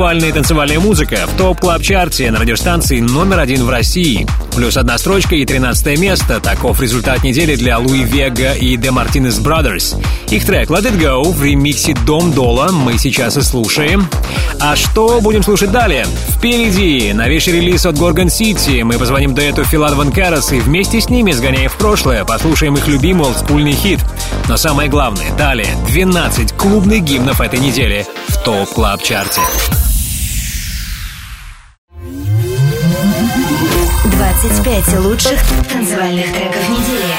Самая 0.00 0.14
актуальная 0.14 0.32
танцевальная 0.32 0.80
музыка 0.80 1.26
в 1.26 1.36
Top 1.36 1.60
Club 1.60 1.82
Chart 1.82 2.22
е 2.22 2.30
на 2.30 2.38
радиостанции 2.38 3.00
номер 3.00 3.38
один 3.38 3.64
в 3.64 3.68
России. 3.68 4.26
Плюс 4.56 4.78
одна 4.78 4.96
строчка 4.96 5.34
и 5.34 5.44
тринадцатое 5.44 5.98
место. 5.98 6.40
Таков 6.40 6.80
результат 6.80 7.22
недели 7.22 7.54
для 7.54 7.78
Луи 7.78 8.04
Вега 8.04 8.54
и 8.54 8.78
The 8.78 8.94
Martinez 8.94 9.42
Brothers. 9.42 10.02
Их 10.30 10.46
трек 10.46 10.70
Let 10.70 10.90
It 10.90 10.98
Go 10.98 11.30
в 11.30 11.44
ремиксе 11.44 11.94
Dom 12.06 12.32
Dolla 12.32 12.70
мы 12.72 12.96
сейчас 12.96 13.36
и 13.36 13.42
слушаем. 13.42 14.08
А 14.58 14.74
что 14.74 15.20
будем 15.20 15.42
слушать 15.42 15.70
далее? 15.70 16.06
Впереди 16.30 17.12
новейший 17.12 17.52
релиз 17.52 17.84
от 17.84 17.96
Gorgon 17.96 18.28
City. 18.28 18.82
Мы 18.82 18.94
позвоним 18.98 19.34
дуэту 19.34 19.64
Filatov 19.64 19.92
and 19.92 20.12
Karas 20.12 20.50
и 20.54 20.60
вместе 20.60 20.98
с 21.02 21.10
ними 21.10 21.32
сгоняем 21.32 21.68
в 21.68 21.76
прошлое, 21.76 22.24
послушаем 22.24 22.74
их 22.74 22.88
любимый 22.88 23.26
олдскульный 23.26 23.72
хит. 23.72 24.00
Но 24.48 24.56
самое 24.56 24.88
главное, 24.88 25.30
далее 25.36 25.68
12 25.88 26.52
клубных 26.54 27.02
гимнов 27.02 27.42
этой 27.42 27.58
недели 27.58 28.06
в 28.28 28.42
Top 28.44 28.70
Club 28.70 29.02
Chart 29.02 29.31
е. 29.31 29.42
25 34.42 35.00
лучших 35.00 35.38
танцевальных 35.70 36.32
треков 36.32 36.66
недели. 36.70 37.12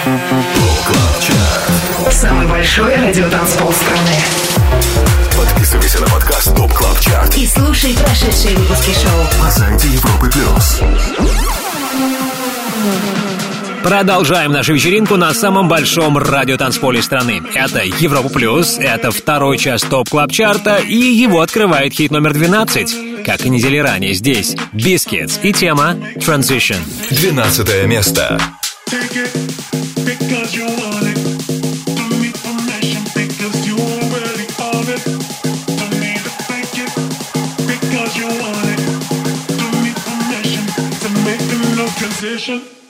Самый 2.10 2.48
большой 2.48 2.96
радиотанцпол 2.96 3.72
страны. 3.72 4.16
Подписывайся 5.38 6.02
на 6.02 6.08
подкаст 6.08 6.56
Top 6.56 6.74
Club 6.74 7.00
Chart 7.00 7.38
И 7.38 7.46
слушай 7.46 7.94
прошедшие 7.94 8.58
выпуски 8.58 8.92
шоу. 8.94 9.44
на 9.44 9.52
сайте 9.52 9.88
Европы 9.90 10.32
Плюс. 10.32 10.82
Продолжаем 13.84 14.52
нашу 14.52 14.74
вечеринку 14.74 15.16
на 15.16 15.32
самом 15.36 15.68
большом 15.68 16.18
радиотанцполе 16.18 17.04
страны. 17.04 17.44
Это 17.54 17.84
Европа 17.84 18.30
Плюс, 18.30 18.80
это 18.80 19.12
второй 19.12 19.60
час 19.60 19.84
Top 19.84 20.10
Club 20.10 20.32
Chart 20.32 20.64
а, 20.64 20.78
и 20.78 20.96
его 20.96 21.42
открывает 21.42 21.94
хит 21.94 22.10
номер 22.10 22.34
12. 22.34 23.11
Как 23.26 23.46
и 23.46 23.50
недели 23.50 23.78
ранее 23.78 24.14
здесь 24.14 24.56
Biscits 24.74 25.40
и 25.44 25.54
тема 25.54 25.98
Transition. 26.18 26.80
12 27.10 27.86
место. 27.88 28.40
Take 28.90 29.16
it 29.16 29.32
because 30.06 30.54
you 30.54 30.66
want 30.66 31.08
it. 31.08 31.22
Don't 42.44 42.81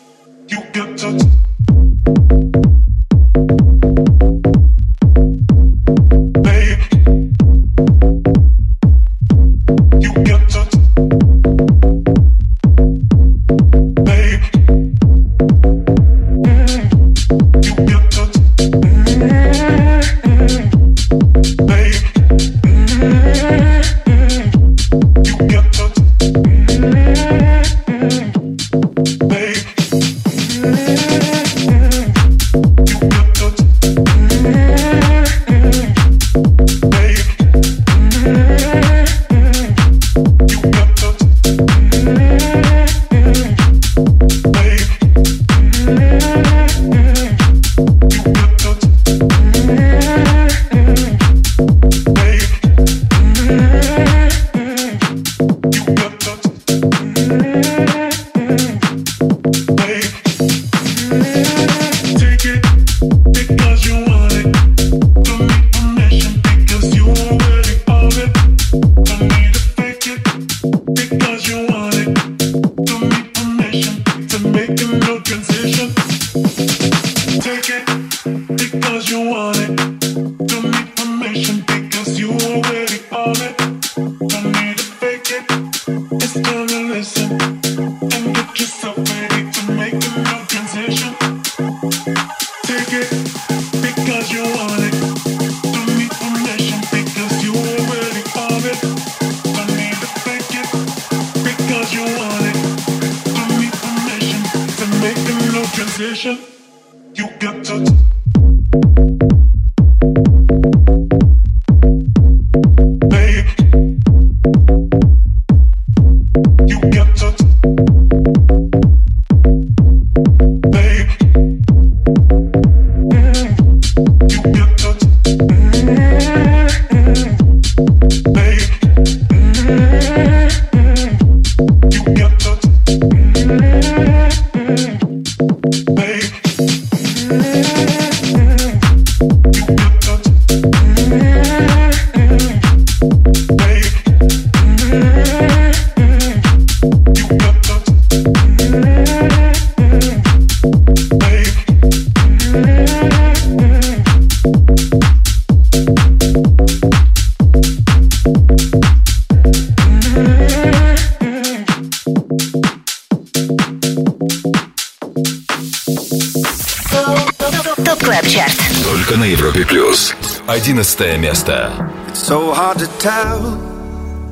14 170.84 171.20
место. 171.20 171.72
It's 172.08 172.26
so 172.26 172.54
hard 172.54 172.80
to 172.80 172.88
tell, 172.98 173.56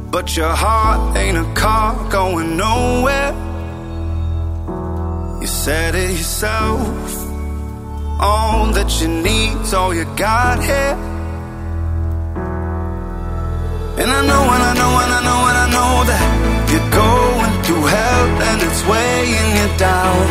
but 0.10 0.36
your 0.36 0.50
heart 0.50 1.16
ain't 1.16 1.38
a 1.38 1.46
car 1.54 1.94
going 2.10 2.58
nowhere. 2.58 3.34
You 5.42 5.48
said 5.48 5.94
it 5.94 6.10
yourself. 6.10 6.82
All 8.20 8.66
that 8.74 8.90
you 9.00 9.08
need's 9.08 9.74
all 9.76 9.94
you 9.94 10.06
got 10.18 10.58
here. 10.64 10.98
And 14.02 14.10
I 14.18 14.22
know, 14.30 14.44
and 14.56 14.64
I 14.70 14.74
know, 14.82 14.92
and 15.04 15.12
I 15.18 15.22
know, 15.28 15.40
and 15.50 15.58
I 15.66 15.68
know 15.78 15.94
that 16.12 16.26
you're 16.72 16.92
going 17.06 17.54
through 17.64 17.86
hell 17.96 18.28
and 18.50 18.58
it's 18.68 18.82
weighing 18.90 19.50
you 19.60 19.70
down. 19.78 20.26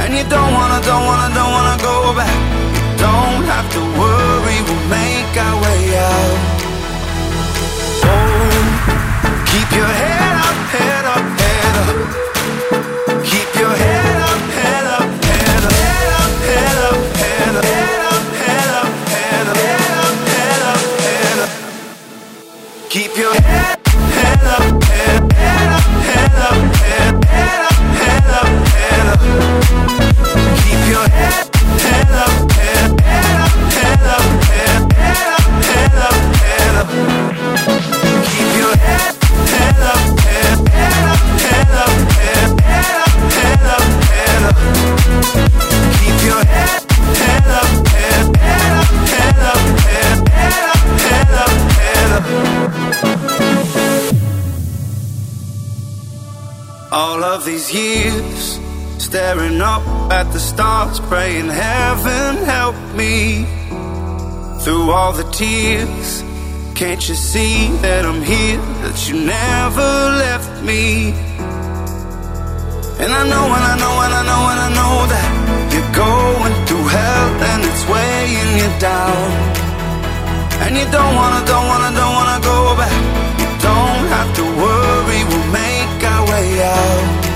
And 0.00 0.10
you 0.16 0.24
don't 0.34 0.52
wanna, 0.58 0.80
don't 0.90 1.04
wanna, 1.10 1.34
don't 1.34 1.52
wanna 1.56 1.76
go 1.90 2.14
back. 2.16 2.36
You 2.74 2.84
don't 3.04 3.44
have 3.52 3.68
to 3.74 3.80
worry 4.00 4.07
we'll 4.68 4.88
make 4.88 5.36
our 5.36 5.56
way 5.62 5.96
out. 5.96 6.38
Oh, 8.04 8.62
keep 9.50 9.68
your 9.76 9.92
head 10.00 10.34
up, 10.46 10.56
head 10.76 11.04
up, 11.14 11.24
head 11.40 11.76
up. 11.84 11.96
Keep 13.24 13.50
your 13.60 13.74
head 13.84 14.16
up, 14.30 14.40
head 14.58 14.86
up, 14.96 15.08
head 15.24 15.62
up, 15.64 15.72
head 15.80 16.08
up, 16.20 16.32
head 16.48 16.76
up, 16.84 17.02
head 17.16 17.48
up, 17.48 17.64
head 17.64 18.00
up, 18.10 18.24
head 18.44 18.70
up, 18.80 18.92
head 19.16 19.46
up, 19.58 20.16
head 20.28 20.62
up, 20.72 20.82
head 21.02 21.38
up. 21.44 21.50
Keep 22.90 23.12
your 23.16 23.34
head 23.34 23.47
up 59.78 60.12
at 60.12 60.32
the 60.32 60.40
stars, 60.40 61.00
praying 61.00 61.48
heaven 61.48 62.44
help 62.44 62.76
me. 62.94 63.44
Through 64.62 64.90
all 64.90 65.12
the 65.12 65.28
tears, 65.30 66.22
can't 66.74 67.02
you 67.08 67.14
see 67.14 67.68
that 67.84 68.04
I'm 68.04 68.22
here, 68.22 68.60
that 68.84 68.98
you 69.08 69.14
never 69.14 69.90
left 70.24 70.52
me? 70.64 71.12
And 73.02 73.10
I 73.20 73.22
know, 73.32 73.44
and 73.56 73.64
I 73.72 73.74
know, 73.82 73.94
and 74.04 74.14
I 74.20 74.22
know, 74.30 74.42
and 74.52 74.60
I 74.66 74.70
know 74.78 74.94
that 75.14 75.30
you're 75.72 75.94
going 75.94 76.54
through 76.66 76.86
hell 76.96 77.28
and 77.50 77.60
it's 77.68 77.84
weighing 77.92 78.52
you 78.62 78.70
down. 78.90 79.28
And 80.64 80.72
you 80.76 80.86
don't 80.96 81.14
wanna, 81.20 81.46
don't 81.46 81.66
wanna, 81.70 81.90
don't 82.00 82.14
wanna 82.18 82.38
go 82.52 82.58
back. 82.80 82.98
You 83.40 83.48
don't 83.68 84.04
have 84.14 84.30
to 84.38 84.44
worry, 84.62 85.20
we'll 85.30 85.50
make 85.62 86.00
our 86.12 86.24
way 86.30 86.46
out 86.62 87.27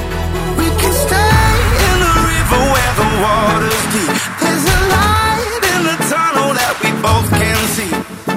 the 3.01 3.09
water's 3.25 3.83
deep. 3.95 4.17
There's 4.41 4.67
a 4.77 4.79
light 4.95 5.63
in 5.73 5.81
the 5.89 5.97
tunnel 6.13 6.51
that 6.61 6.75
we 6.83 6.91
both 7.01 7.29
can 7.31 7.59
see. 7.77 7.93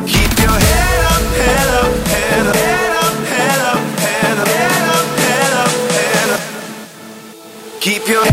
Keep 0.08 0.32
your 0.43 0.58
head 0.70 0.99
up, 1.14 1.24
head 1.41 1.70
up, 1.82 1.91
head 2.08 2.47
up. 2.47 2.56
Head 2.56 3.62
up, 3.72 3.82
head 3.99 4.38
up, 4.39 4.47
head 4.56 4.88
up, 4.95 5.08
head 5.26 5.53
up, 5.64 5.72
head 5.95 6.30
up. 6.36 6.41
Keep 7.82 8.08
your 8.08 8.26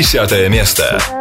Десятое 0.00 0.48
место. 0.48 1.19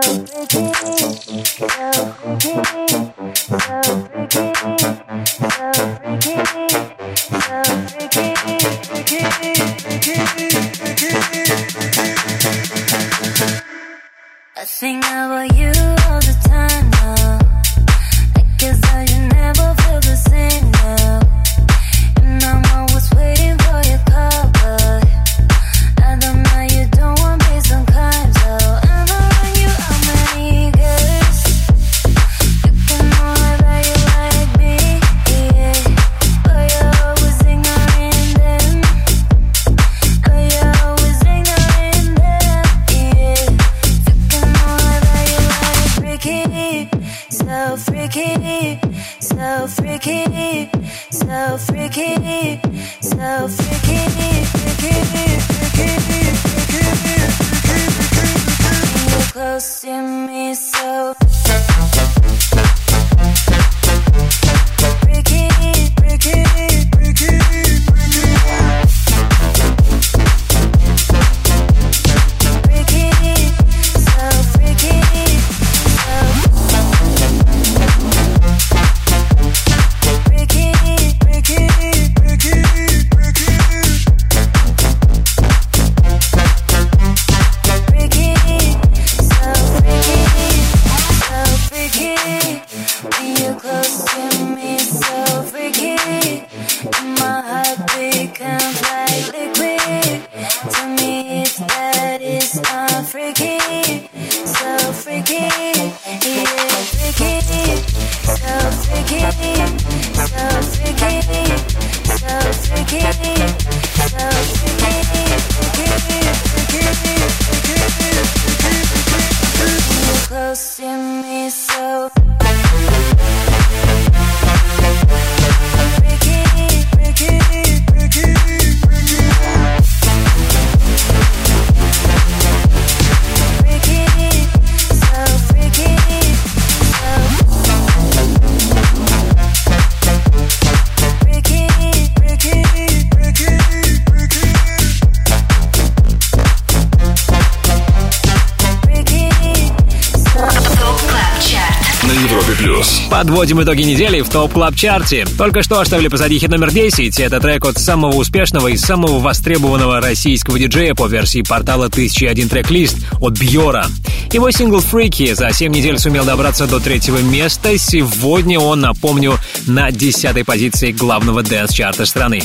Европе 152.39 152.55
плюс. 152.57 153.01
Подводим 153.09 153.61
итоги 153.61 153.81
недели 153.81 154.21
в 154.21 154.29
Top 154.29 154.53
Club 154.53 154.75
Chart 154.75 155.12
е. 155.12 155.27
Только 155.37 155.61
что 155.61 155.79
оставили 155.79 156.07
позади 156.07 156.39
хит 156.39 156.49
номер 156.49 156.71
10. 156.71 157.19
Это 157.19 157.39
трек 157.39 157.65
от 157.65 157.77
самого 157.77 158.15
успешного 158.15 158.67
и 158.67 158.77
самого 158.77 159.19
востребованного 159.19 159.99
российского 159.99 160.57
диджея 160.57 160.93
по 160.93 161.07
версии 161.07 161.41
портала 161.41 161.85
1001 161.87 162.49
Tracklists 162.49 162.97
от 163.19 163.33
Бьора. 163.33 163.87
Его 164.31 164.51
сингл 164.51 164.79
«Freaky» 164.79 165.33
за 165.33 165.51
7 165.51 165.71
недель 165.71 165.97
сумел 165.97 166.23
добраться 166.23 166.67
до 166.67 166.79
третьего 166.79 167.17
места. 167.17 167.77
Сегодня 167.77 168.59
он, 168.59 168.81
напомню, 168.81 169.37
на 169.65 169.91
десятой 169.91 170.45
позиции 170.45 170.91
главного 170.91 171.41
dance 171.41 171.68
-чарта 171.68 172.05
страны. 172.05 172.43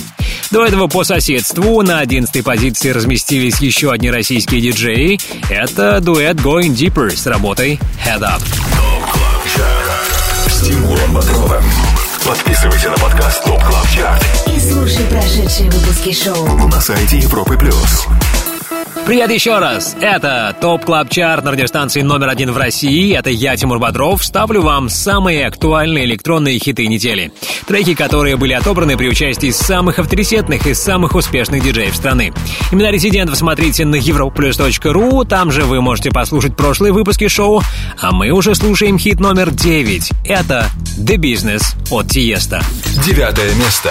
До 0.51 0.65
этого 0.65 0.87
по 0.89 1.05
соседству 1.05 1.83
на 1.83 2.01
11 2.01 2.43
позиции 2.43 2.91
разместились 2.91 3.59
еще 3.59 3.93
одни 3.93 4.11
российские 4.11 4.61
диджеи. 4.61 5.19
Это 5.51 6.01
дуэт 6.01 6.37
Going 6.37 6.75
Deeper 6.75 7.15
с 7.15 7.27
работой 7.27 7.79
Head 8.05 8.23
Up. 8.23 8.43
Тимуром 10.65 11.13
Бодровым. 11.13 11.63
Подписывайся 12.27 12.89
на 12.89 12.97
подкаст 12.97 13.45
Top 13.45 13.63
Club 13.63 13.87
Chart 13.87 14.25
И 14.47 14.59
слушай 14.59 15.05
прошедшие 15.11 15.71
выпуски 15.71 16.11
шоу. 16.11 16.47
на 16.69 16.81
сайте 16.81 17.19
Европы 17.19 17.59
плюс. 17.59 18.07
Привет 19.07 19.31
еще 19.31 19.59
раз! 19.59 19.95
Это 20.01 20.57
Top 20.61 20.87
Club 20.87 21.11
Chart 21.11 21.45
на 21.45 21.51
радиостанции 21.51 22.01
номер 22.01 22.31
один 22.31 22.53
в 22.53 22.57
России. 22.57 23.15
Это 23.15 23.29
я, 23.29 23.55
Тимур 23.55 23.79
Бодров. 23.79 24.25
Ставлю 24.25 24.63
вам 24.63 24.89
самые 24.89 25.47
актуальные 25.47 26.07
электронные 26.07 26.59
хиты 26.59 26.87
недели. 26.87 27.31
Треки, 27.67 27.95
которые 27.95 28.37
были 28.37 28.55
отобраны 28.55 28.97
при 28.97 29.09
участии 29.09 29.51
самых 29.51 29.99
авторитетных 29.99 30.67
и 30.67 30.73
самых 30.73 31.15
успешных 31.17 31.63
диджеев 31.63 31.95
страны. 31.95 32.33
Имена 32.73 32.91
резидентов 32.91 33.37
смотрите 33.37 33.85
на 33.85 33.97
europlus.ru. 33.97 35.27
Там 35.27 35.53
же 35.53 35.65
вы 35.65 35.83
можете 35.83 36.11
послушать 36.11 36.57
прошлые 36.57 36.95
выпуски 36.95 37.29
шоу. 37.29 37.61
А 38.01 38.11
мы 38.11 38.31
уже 38.31 38.55
слушаем 38.55 38.99
хит 38.99 39.21
номер 39.21 39.51
9. 39.51 40.13
Это 40.25 40.71
The 40.97 41.17
Business 41.17 41.63
от 41.91 42.09
Тиеста. 42.09 42.63
Девятое 43.05 43.55
место. 43.57 43.91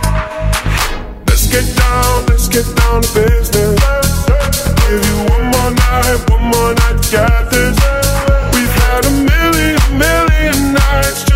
Get 1.51 1.75
down, 1.75 2.25
let's 2.27 2.47
get 2.47 2.65
down 2.77 3.01
to 3.01 3.13
business. 3.13 3.79
Give 4.87 5.03
you 5.03 5.17
one 5.35 5.45
more 5.51 5.71
night, 5.71 6.29
one 6.29 6.43
more 6.43 6.73
night 6.73 7.01
get 7.11 7.51
this. 7.51 7.75
We've 8.55 8.75
had 8.83 9.03
a 9.05 9.11
million, 9.11 9.97
million 9.97 10.73
nights 10.73 11.30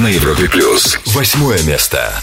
на 0.00 0.08
Европе 0.08 0.48
плюс. 0.48 0.98
Восьмое 1.06 1.62
место. 1.62 2.22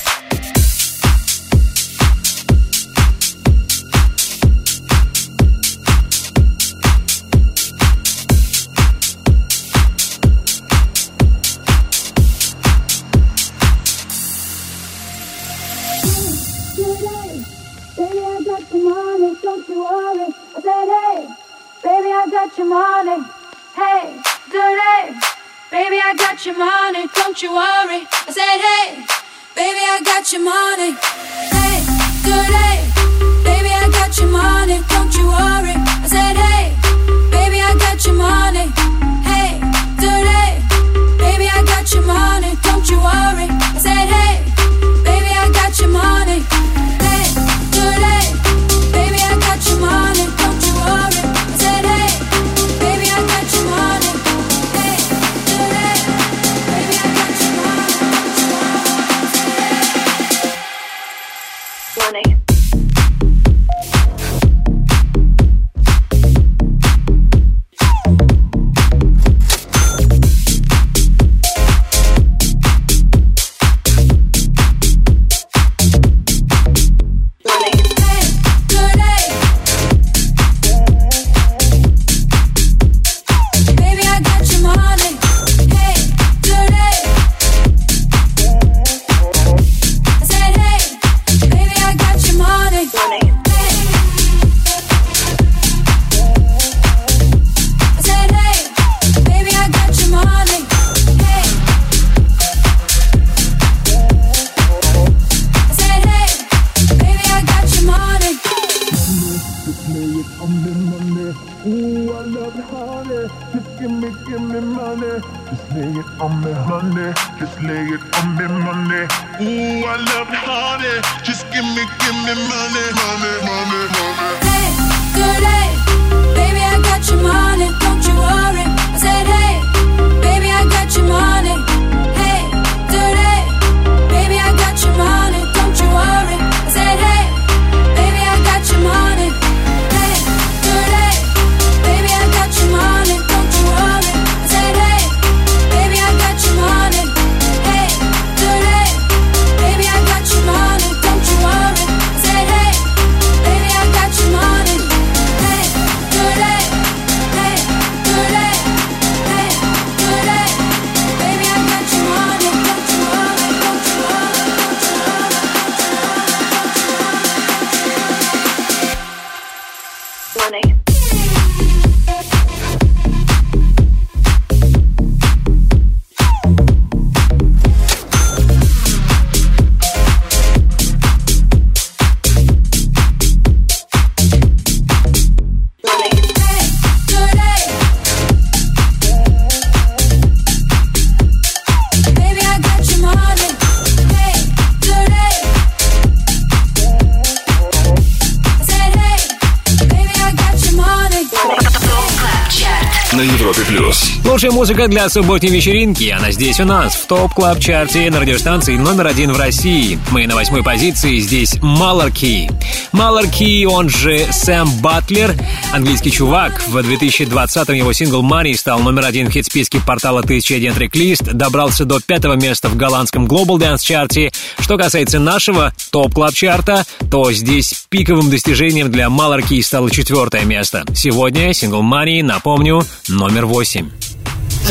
Музыка 204.64 204.88
для 204.88 205.10
субботней 205.10 205.52
вечеринки. 205.52 206.06
Она 206.06 206.32
здесь 206.32 206.62
у 206.62 206.64
нас, 206.64 206.96
в 206.96 207.06
Top 207.08 207.34
Club 207.34 207.60
Chart 207.60 208.01
е 208.01 208.10
на 208.10 208.22
радиостанции 208.22 208.78
номер 208.78 209.08
один 209.08 209.34
в 209.34 209.38
России. 209.38 210.00
Мы 210.10 210.26
на 210.26 210.36
восьмой 210.36 210.64
позиции, 210.64 211.20
здесь 211.20 211.62
Malarkey. 211.62 212.50
Malarkey, 212.94 213.66
он 213.66 213.90
же 213.90 214.26
Сэм 214.32 214.70
Батлер, 214.80 215.36
английский 215.74 216.12
чувак. 216.12 216.64
В 216.66 216.78
2020-м 216.78 217.76
его 217.76 217.92
сингл 217.92 218.24
Money 218.24 218.56
стал 218.56 218.80
номер 218.80 219.04
один 219.04 219.28
в 219.28 219.32
хит-списке 219.32 219.82
портала 219.86 220.22
1001 220.22 220.76
Tracklist, 220.76 221.24
добрался 221.24 221.84
до 221.84 222.00
пятого 222.00 222.36
места 222.36 222.70
в 222.70 222.78
голландском 222.78 223.28
Global 223.28 223.58
Dance 223.58 223.84
чарте. 223.84 224.32
Что 224.60 224.78
касается 224.78 225.20
нашего 225.20 225.74
Top 225.92 226.14
Club 226.14 226.34
Chart 226.34 226.71
а, 226.71 226.86
то 227.12 227.34
здесь 227.34 227.86
пиковым 227.90 228.30
достижением 228.30 228.90
для 228.90 229.10
Malarkey 229.10 229.62
стало 229.62 229.92
четвертое 229.92 230.46
место. 230.46 230.86
Сегодня 230.96 231.54
сингл 231.54 231.82
Money, 231.82 232.24
напомню, 232.24 232.84
номер 233.10 233.46
восемь. 233.46 233.90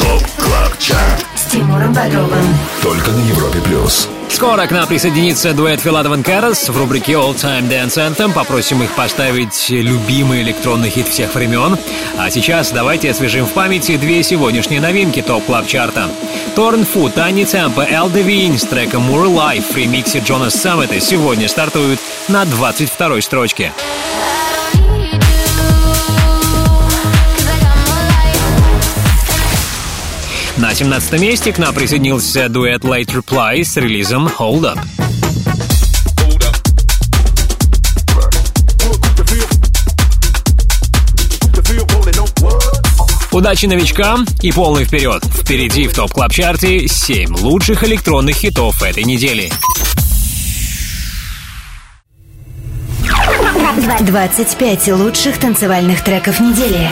ТОП 0.00 0.22
КЛАБ 0.38 0.78
ЧАРТ. 0.78 1.26
С 1.34 1.44
Тимуром 1.50 1.92
Бодровым. 1.92 2.44
Только 2.82 3.10
на 3.10 3.20
Европе 3.28 3.60
плюс. 3.60 4.08
Скоро 4.28 4.66
к 4.66 4.70
нам 4.70 4.86
присоединится 4.86 5.52
дуэт 5.52 5.80
Филадов 5.80 6.18
и 6.18 6.22
Кэрос 6.22 6.70
в 6.70 6.78
рубрике 6.78 7.12
All 7.12 7.34
Time 7.34 7.68
Dance 7.68 7.96
Anthem. 7.98 8.32
Попросим 8.32 8.82
их 8.82 8.90
поставить 8.92 9.68
любимый 9.68 10.42
электронный 10.42 10.88
хит 10.88 11.08
всех 11.08 11.34
времен. 11.34 11.76
А 12.16 12.30
сейчас 12.30 12.70
давайте 12.70 13.10
освежим 13.10 13.44
в 13.44 13.52
памяти 13.52 13.96
две 13.98 14.22
сегодняшние 14.22 14.80
новинки 14.80 15.20
топ 15.20 15.44
клаб 15.44 15.66
чарта. 15.66 16.08
Торн 16.56 16.86
Фу, 16.86 17.10
Тани 17.10 17.44
Темпа, 17.44 17.86
Эл 17.88 18.08
Девин 18.08 18.58
с 18.58 18.64
треком 18.64 19.02
More 19.10 19.26
Life 19.26 19.72
в 19.72 19.76
ремиксе 19.76 20.20
Джона 20.20 20.48
Саммета 20.48 20.98
сегодня 21.00 21.48
стартуют 21.48 22.00
на 22.28 22.44
22 22.46 23.20
строчке. 23.20 23.72
На 30.58 30.74
17 30.74 31.20
месте 31.20 31.52
к 31.52 31.58
нам 31.58 31.74
присоединился 31.74 32.48
дуэт 32.48 32.82
Late 32.82 33.06
Reply 33.06 33.64
с 33.64 33.76
релизом 33.76 34.28
Hold 34.28 34.74
Up. 34.74 34.78
Удачи 43.32 43.64
новичкам 43.64 44.26
и 44.42 44.52
полный 44.52 44.84
вперед! 44.84 45.24
Впереди 45.24 45.88
в 45.88 45.94
топ 45.94 46.12
клаб 46.12 46.32
чарте 46.32 46.86
7 46.86 47.34
лучших 47.38 47.82
электронных 47.84 48.36
хитов 48.36 48.82
этой 48.82 49.04
недели. 49.04 49.50
25 54.00 54.88
лучших 54.88 55.38
танцевальных 55.38 56.04
треков 56.04 56.40
недели. 56.40 56.90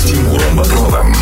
С 0.00 0.04
Тимуром 0.04 0.56
Бодровым. 0.56 1.14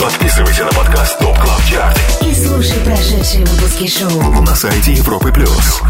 Подписывайся 0.00 0.64
на 0.64 0.70
подкаст 0.70 1.18
ТОП 1.18 1.38
КЛАБ 1.38 1.64
ЧАРТ 1.70 1.98
И 2.22 2.34
слушай 2.34 2.78
прошедшие 2.82 3.44
выпуски 3.44 3.86
шоу. 3.86 4.42
на 4.42 4.54
сайте 4.54 4.92
Европы 4.94 5.30
плюс. 5.30 5.82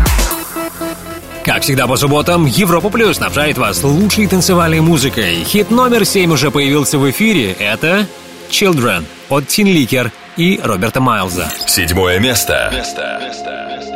Как 1.45 1.63
всегда 1.63 1.87
по 1.87 1.95
субботам, 1.95 2.47
Европа 2.47 2.91
Плюс 2.91 3.19
снабжает 3.19 3.59
вас 3.59 3.85
лучшей 3.85 4.27
танцевальной 4.27 4.81
музыкой. 4.81 5.45
Хит 5.45 5.71
номер 5.71 6.05
7 6.05 6.33
уже 6.33 6.51
появился 6.51 6.99
в 6.99 7.09
эфире. 7.13 7.53
Это 7.53 8.09
Children 8.51 9.05
от 9.29 9.47
Тин 9.47 9.69
Ликер 9.69 10.11
и 10.37 10.61
Роберта 10.65 11.01
Майлза. 11.01 11.49
Седьмое 11.69 12.19
место. 12.19 12.73
Европа 12.73 12.83
Плюс, 12.97 13.85
Топ 13.85 13.92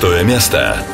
шестое 0.00 0.24
место. 0.24 0.89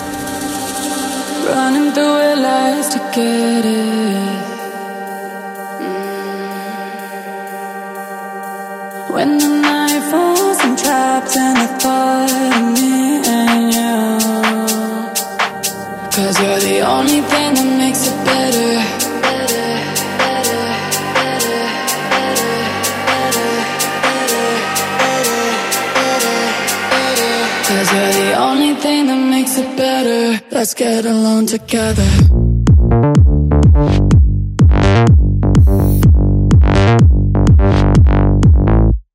Let's 30.66 30.74
get 30.74 31.06
along 31.06 31.46
together. 31.46 32.10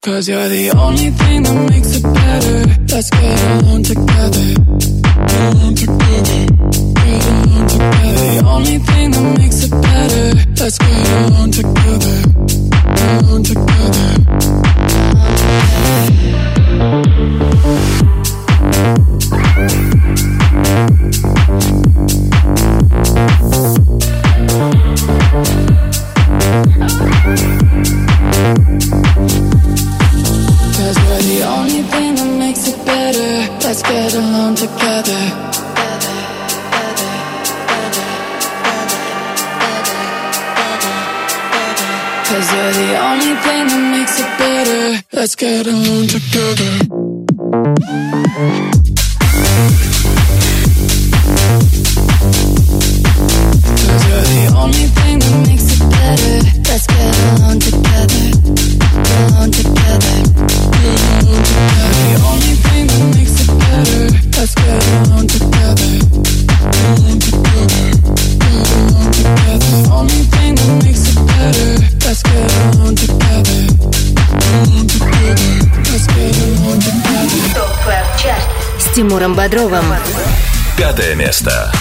Cause 0.02 0.30
you're 0.30 0.48
the 0.48 0.72
only 0.78 1.10
thing 1.12 1.44
that 1.44 1.70
makes 1.70 1.98
it 1.98 2.04
better. 2.04 2.60
Let's 2.96 3.10
get 3.10 3.64
along 3.64 3.84
together. 3.84 4.48
Get 5.28 5.44
along 5.52 5.76
together. 5.76 6.40
Get 6.96 7.26
along 7.28 7.68
together. 7.68 8.28
The 8.32 8.44
only 8.48 8.78
thing 8.78 9.12
that 9.12 9.38
makes 9.38 9.64
it 9.66 9.72
better. 9.72 10.26
Let's 10.56 10.78
get 10.78 11.32
along 11.32 11.52
together. 11.52 12.16
Get 12.96 13.24
along 13.24 13.44
together. 13.44 13.81
Mesta. 81.22 81.81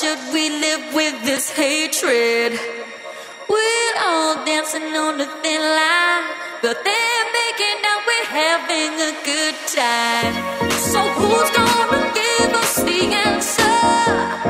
should 0.00 0.18
we 0.30 0.50
live 0.50 0.94
with 0.94 1.24
this 1.24 1.48
hatred? 1.48 2.52
We're 3.48 3.96
all 4.04 4.44
dancing 4.44 4.94
on 4.94 5.18
a 5.20 5.26
thin 5.42 5.62
line, 5.62 6.24
but 6.60 6.84
they're 6.84 7.26
making 7.40 7.80
out 7.90 8.02
we're 8.06 8.28
having 8.28 8.92
a 9.00 9.12
good 9.24 9.56
time. 9.72 10.34
So 10.92 11.00
who's 11.00 11.50
gonna 11.56 12.12
give 12.12 12.52
us 12.52 12.74
the 12.82 13.00
answer? 13.26 14.45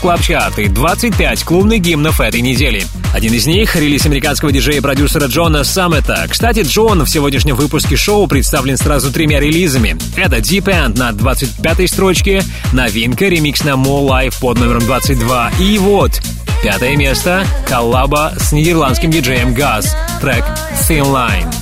Club 0.00 0.20
Chart 0.22 0.58
и 0.58 0.68
25 0.68 1.44
клубных 1.44 1.80
гимнов 1.80 2.20
этой 2.20 2.40
недели. 2.40 2.84
Один 3.12 3.34
из 3.34 3.46
них— 3.46 3.76
релиз 3.76 4.06
американского 4.06 4.52
диджея 4.52 4.78
и 4.78 4.80
продюсера 4.80 5.26
Джона 5.26 5.64
Саммита. 5.64 6.26
Кстати, 6.28 6.60
Джон 6.60 7.04
в 7.04 7.08
сегодняшнем 7.08 7.56
выпуске 7.56 7.96
шоу 7.96 8.26
представлен 8.26 8.76
сразу 8.76 9.12
тремя 9.12 9.40
релизами. 9.40 9.96
Это 10.16 10.36
Deep 10.36 10.64
End 10.64 10.98
на 10.98 11.10
25-й 11.10 11.88
строчке, 11.88 12.42
новинка, 12.72 13.26
ремикс 13.26 13.64
на 13.64 13.70
More 13.70 14.08
Life 14.08 14.34
под 14.40 14.58
номером 14.58 14.80
22 14.80 15.50
и 15.60 15.78
вот 15.78 16.20
Пятое 16.62 16.96
место— 16.96 17.46
коллаба 17.68 18.32
с 18.38 18.52
нидерландским 18.52 19.10
диджеем 19.10 19.54
Guz, 19.54 19.88
трек 20.20 20.44
Thin 20.88 21.04
Line. 21.04 21.54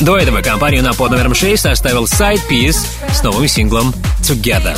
До 0.00 0.16
этого 0.16 0.40
компанию 0.42 0.82
на 0.82 0.92
под 0.94 1.12
номером 1.12 1.34
6 1.34 1.66
оставил 1.66 2.04
Sidepiece 2.04 2.86
с 3.12 3.22
новым 3.22 3.48
синглом 3.48 3.94
Together. 4.20 4.76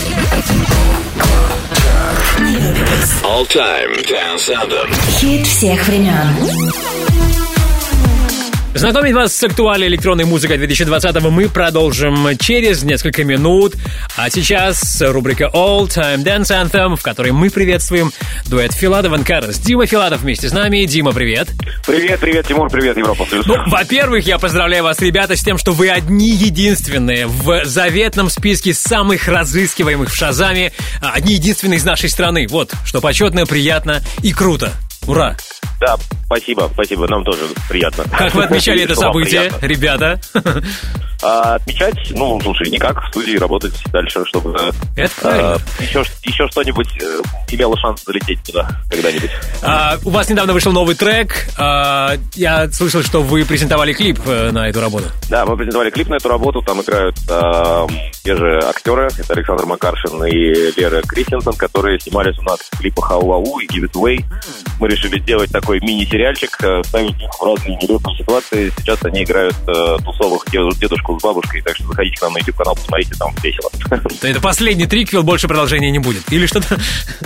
All 3.25 3.45
Time 3.47 3.93
Dance 4.07 4.49
Anthem. 4.55 4.89
Хит 5.19 5.47
всех 5.47 5.89
времен. 5.89 6.94
Знакомить 8.75 9.15
вас 9.15 9.33
с 9.33 9.43
актуальной 9.45 9.87
электронной 9.87 10.25
музыкой 10.25 10.59
2020 10.59 11.23
мы 11.31 11.49
продолжим 11.49 12.37
через 12.39 12.83
несколько 12.83 13.23
минут. 13.23 13.75
А 14.17 14.29
сейчас 14.31 15.01
рубрика 15.01 15.49
All 15.55 15.87
Time 15.87 16.25
Dance 16.25 16.51
Anthem, 16.51 16.97
в 16.97 17.03
которой 17.03 17.31
мы 17.31 17.51
приветствуем 17.51 18.11
дуэт 18.47 18.73
Филадов 18.73 19.19
и 19.19 19.23
Карас. 19.23 19.61
Дима 19.61 19.87
Филадов 19.87 20.23
вместе 20.23 20.49
с 20.49 20.53
нами. 20.53 20.85
Дима, 20.87 21.13
привет. 21.13 21.51
Привет, 21.87 22.19
привет, 22.19 22.49
Тимур, 22.49 22.69
привет, 22.69 22.97
Европа 22.97 23.25
Плюс. 23.27 23.47
Ну, 23.47 23.55
во-первых, 23.69 24.27
я 24.27 24.39
поздравляю 24.39 24.83
вас, 24.83 24.99
ребята, 25.01 25.37
с 25.37 25.45
тем, 25.45 25.57
что 25.57 25.71
вы 25.71 25.89
одни 25.89 26.31
единственные 26.31 27.29
в 27.29 27.65
заветном 27.65 28.29
списке 28.29 28.75
самых 28.75 29.29
разыскиваемых 29.29 30.11
в 30.11 30.17
Шазаме, 30.17 30.73
одни 31.01 31.35
единственные 31.35 31.77
из 31.77 31.85
нашей 31.85 32.09
страны. 32.09 32.49
Вот, 32.51 32.73
что 32.85 33.01
почетно, 33.01 33.47
приятно 33.47 34.03
и 34.23 34.33
круто. 34.33 34.73
Ура! 35.07 35.37
Да, 35.81 35.97
спасибо, 36.27 36.71
спасибо, 36.73 37.07
нам 37.09 37.25
тоже 37.25 37.43
приятно. 37.69 38.05
Как 38.17 38.35
вы 38.35 38.45
отмечали 38.45 38.83
это 38.83 38.95
событие, 38.95 39.53
ребята? 39.61 40.21
А, 41.23 41.55
отмечать, 41.55 41.95
ну, 42.11 42.39
слушай, 42.43 42.69
никак, 42.69 43.03
в 43.03 43.09
студии 43.09 43.39
работать 43.39 43.73
дальше, 43.91 44.23
чтобы 44.27 44.59
Это 44.95 45.15
правильно. 45.23 45.55
а, 45.55 45.83
еще, 45.83 46.05
еще 46.23 46.47
что-нибудь 46.49 46.89
э, 47.01 47.23
имело 47.51 47.79
шанс 47.79 48.05
залететь 48.05 48.43
туда 48.43 48.69
когда-нибудь. 48.91 49.31
А, 49.63 49.97
у 50.05 50.11
вас 50.11 50.29
недавно 50.29 50.53
вышел 50.53 50.71
новый 50.73 50.95
трек. 50.95 51.49
А, 51.57 52.17
я 52.35 52.71
слышал, 52.71 53.03
что 53.03 53.23
вы 53.23 53.47
презентовали 53.47 53.95
клип 53.95 54.21
э, 54.27 54.51
на 54.51 54.69
эту 54.69 54.83
работу. 54.83 55.07
Да, 55.31 55.47
мы 55.47 55.57
презентовали 55.57 55.89
клип 55.89 56.09
на 56.09 56.17
эту 56.17 56.29
работу, 56.29 56.61
там 56.61 56.83
играют 56.83 57.17
а, 57.31 57.87
те 58.23 58.37
же 58.37 58.59
актеры, 58.59 59.09
это 59.17 59.33
Александр 59.33 59.65
Макаршин 59.65 60.23
и 60.27 60.79
Лера 60.79 61.01
Кристенсен, 61.03 61.55
которые 61.55 61.99
снимались 62.01 62.39
у 62.39 62.43
нас 62.43 62.59
в 62.71 62.79
клипах 62.79 63.11
Ау-Ау 63.13 63.61
и 63.61 63.67
Give 63.67 63.89
It 63.89 63.93
Away. 63.93 64.23
Мы 64.79 64.89
решили 64.89 65.19
сделать 65.21 65.51
такой 65.65 65.81
мини-сериальчик, 65.81 66.57
э, 66.63 66.83
ставить 66.85 67.17
их 67.23 67.31
в 67.41 67.43
разные 67.43 67.77
нелепые 67.77 68.15
ситуации. 68.19 68.71
Сейчас 68.79 69.03
они 69.05 69.25
играют 69.25 69.57
э, 69.67 69.97
тусовых 70.05 70.45
деду- 70.53 70.75
дедушку 70.79 71.19
с 71.19 71.23
бабушкой, 71.23 71.63
так 71.63 71.75
что 71.75 71.87
заходите 71.87 72.19
к 72.19 72.23
нам 72.23 72.35
на 72.35 72.39
YouTube-канал, 72.39 72.75
посмотрите, 72.75 73.15
там 73.19 73.35
весело. 73.43 73.71
Это 74.23 74.41
последний 74.43 74.87
триквел, 74.87 75.23
больше 75.23 75.49
продолжения 75.49 75.91
не 75.91 76.01
будет. 76.01 76.31
Или 76.31 76.45
что-то... 76.47 76.79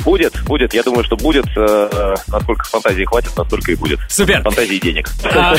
Будет, 0.05 0.41
будет, 0.45 0.73
я 0.73 0.85
думаю, 0.85 1.03
что 1.03 1.17
будет, 1.17 1.47
э, 1.57 2.15
насколько 2.29 2.65
фантазии 2.65 3.05
хватит, 3.05 3.37
настолько 3.37 3.73
и 3.73 3.75
будет. 3.75 3.99
Супер. 4.09 4.43
Фантазии 4.43 4.77
и 4.77 4.81
денег. 4.81 5.11
А, 5.25 5.57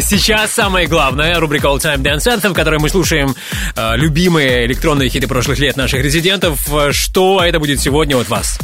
Сейчас 0.00 0.52
самое 0.52 0.86
главное, 0.86 1.38
рубрика 1.38 1.66
All 1.66 1.76
Time 1.78 1.98
Dance 2.02 2.26
Anthem, 2.26 2.50
в 2.50 2.54
которой 2.54 2.78
мы 2.78 2.88
слушаем 2.88 3.34
э, 3.76 3.96
любимые 3.96 4.64
электронные 4.64 5.10
хиты 5.10 5.28
прошлых 5.28 5.58
лет 5.58 5.76
наших 5.76 6.02
резидентов. 6.02 6.72
Э, 6.72 6.90
Что 6.92 7.44
это 7.44 7.60
будет 7.60 7.80
сегодня 7.80 8.16
от 8.16 8.30
вас? 8.30 8.58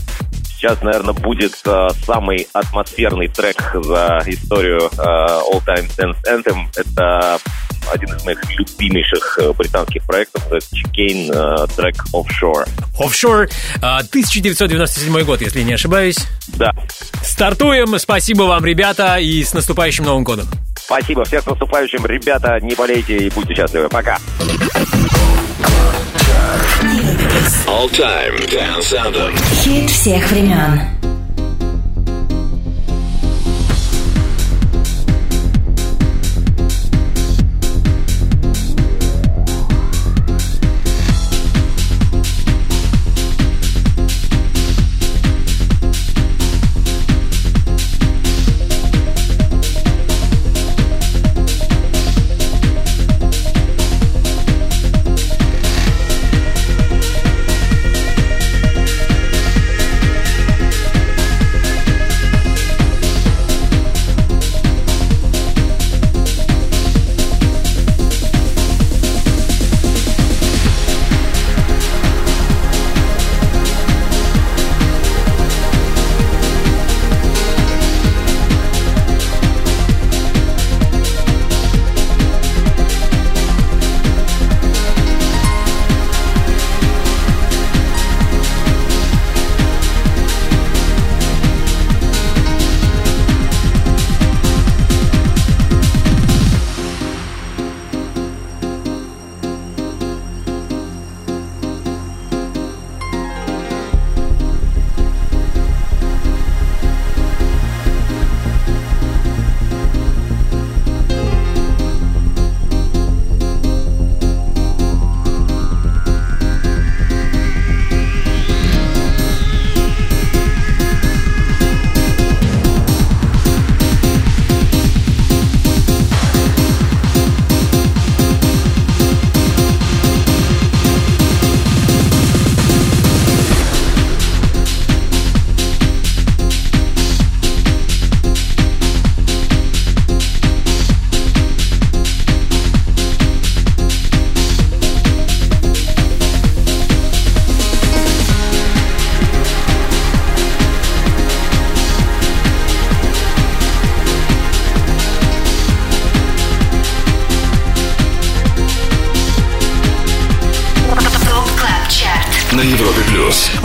Сейчас, 0.60 0.82
наверное, 0.82 1.14
будет 1.14 1.54
э, 1.64 1.88
самый 2.04 2.46
атмосферный 2.52 3.28
трек 3.28 3.56
за 3.82 4.22
историю 4.26 4.90
э, 4.92 4.98
All 4.98 5.64
Time 5.64 5.88
Dance 5.96 6.18
Anthem. 6.28 6.66
Это 6.76 7.38
один 7.90 8.14
из 8.14 8.22
моих 8.26 8.38
любимейших 8.58 9.38
э, 9.40 9.52
британских 9.54 10.04
проектов. 10.04 10.46
Это 10.48 10.58
Chicane 10.58 11.32
э, 11.32 11.66
трек 11.74 11.94
Offshore. 12.12 12.68
Offshore, 12.98 13.50
э, 13.76 13.78
1997 13.80 15.22
год, 15.22 15.40
если 15.40 15.62
не 15.62 15.72
ошибаюсь. 15.72 16.18
Да. 16.48 16.72
Стартуем. 17.22 17.98
Спасибо 17.98 18.42
вам, 18.42 18.62
ребята, 18.62 19.16
и 19.16 19.42
с 19.42 19.54
наступающим 19.54 20.04
Новым 20.04 20.24
годом. 20.24 20.46
Спасибо. 20.76 21.24
Всех 21.24 21.42
с 21.42 21.46
наступающим. 21.46 22.04
Ребята, 22.04 22.60
не 22.60 22.74
болейте 22.74 23.16
и 23.16 23.30
будьте 23.30 23.54
счастливы. 23.54 23.88
Пока. 23.88 24.18
All 27.66 27.88
Time 27.88 28.36
Dance 28.46 28.94
Anthem. 28.94 29.36
Хит 29.62 29.90
всех 29.90 30.30
времен. 30.30 30.99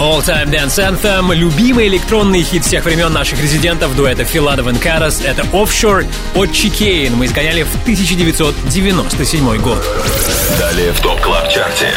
All 0.05 0.21
Time 0.21 0.51
Dance 0.51 0.77
Anthem, 0.77 1.33
любимый 1.33 1.87
электронный 1.87 2.43
хит 2.43 2.63
всех 2.63 2.85
времен 2.85 3.11
наших 3.11 3.41
резидентов 3.41 3.95
дуэта 3.95 4.23
Филатов 4.23 4.71
и 4.71 4.77
Карас. 4.77 5.19
Это 5.19 5.41
Offshore 5.51 6.05
от 6.35 6.51
Chicane. 6.51 7.15
Мы 7.15 7.25
изгоняли 7.25 7.63
в 7.63 7.73
1997 7.81 9.57
год. 9.57 9.83
Далее 10.59 10.91
в 10.91 10.99
Top 10.99 11.19
Club 11.21 11.49
Chart 11.49 11.78
е. 11.78 11.89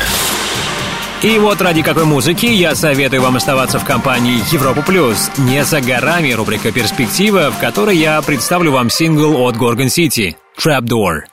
И 1.20 1.38
вот 1.38 1.60
ради 1.60 1.82
какой 1.82 2.06
музыки 2.06 2.46
я 2.46 2.74
советую 2.74 3.20
вам 3.20 3.36
оставаться 3.36 3.78
в 3.78 3.84
компании 3.84 4.40
Европа 4.52 4.80
Плюс. 4.80 5.30
Не 5.36 5.62
за 5.62 5.82
горами 5.82 6.32
рубрика 6.32 6.72
«Перспектива», 6.72 7.50
в 7.50 7.60
которой 7.60 7.98
я 7.98 8.22
представлю 8.22 8.72
вам 8.72 8.88
сингл 8.88 9.36
от 9.42 9.56
Gorgon 9.56 9.88
City 9.88 10.34
«Trapdoor». 10.58 11.24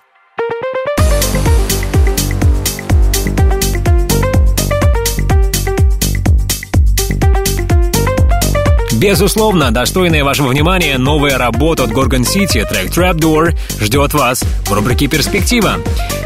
Безусловно, 8.95 9.71
достойная 9.71 10.23
вашего 10.23 10.47
внимания 10.47 10.97
новая 10.97 11.37
работа 11.37 11.83
от 11.83 11.91
Gorgon 11.91 12.21
City, 12.21 12.65
трек 12.67 12.91
Trapdoor, 12.91 13.57
ждет 13.79 14.13
вас 14.13 14.43
в 14.65 14.71
рубрике 14.71 15.07
«Перспектива». 15.07 15.75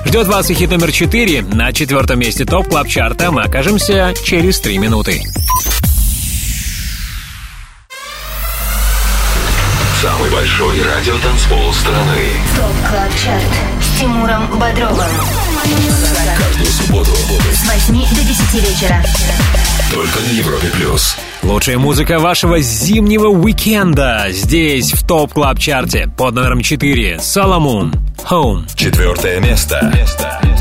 Ждет 0.06 0.28
вас 0.28 0.50
и 0.50 0.54
хит 0.54 0.70
номер 0.70 0.92
4 0.92 1.42
на 1.42 1.74
четвертом 1.74 2.20
месте 2.20 2.46
топ 2.46 2.68
клаб 2.68 2.88
чарта 2.88 3.32
Мы 3.32 3.42
окажемся 3.42 4.14
через 4.24 4.60
3 4.60 4.78
минуты. 4.78 5.24
Большой 10.50 10.82
радиотанцпол 10.82 11.74
страны. 11.74 12.18
ТОП 12.56 12.90
КЛАБ 12.90 13.12
ЧАРТ 13.24 13.44
с 13.84 14.00
Тимуром 14.00 14.48
Бодровым. 14.60 15.06
Каждую 16.38 16.66
субботу 16.66 17.12
С 17.54 17.88
8 17.88 18.16
до 18.16 18.24
10 18.24 18.54
вечера. 18.56 19.04
только 19.92 20.20
на 20.22 20.32
Европе 20.32 20.68
плюс. 20.74 21.16
Лучшая 21.44 21.78
музыка 21.78 22.18
вашего 22.18 22.60
зимнего 22.62 23.28
уикенда 23.28 24.26
здесь, 24.32 24.92
в 24.92 25.06
Top 25.06 25.34
Club 25.34 25.60
Chart 25.60 26.02
е 26.02 26.10
под 26.18 26.34
номером 26.34 26.62
4 26.64 27.20
Solomun 27.20 27.94
Home. 28.28 28.64
Четвертое 28.76 29.40
место. 29.42 29.94
ТОП 29.96 30.59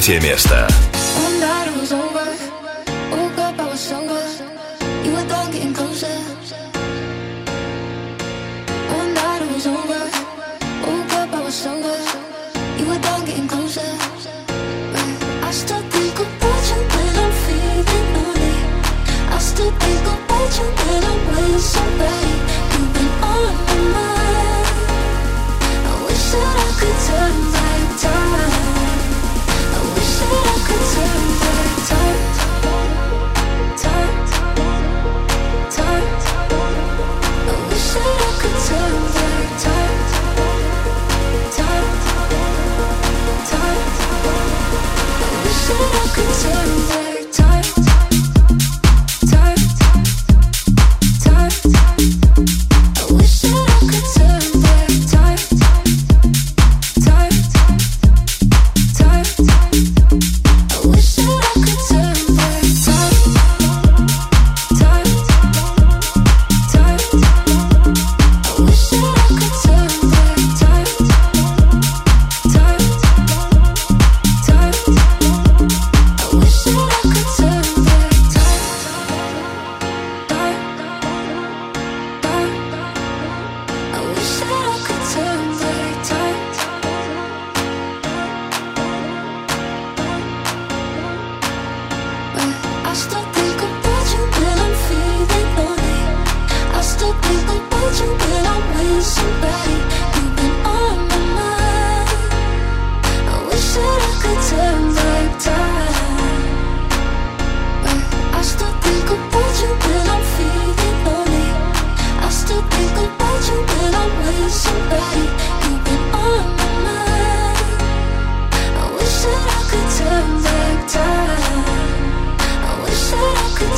Третье 0.00 0.18
место. 0.18 0.69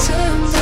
Sometimes 0.03 0.62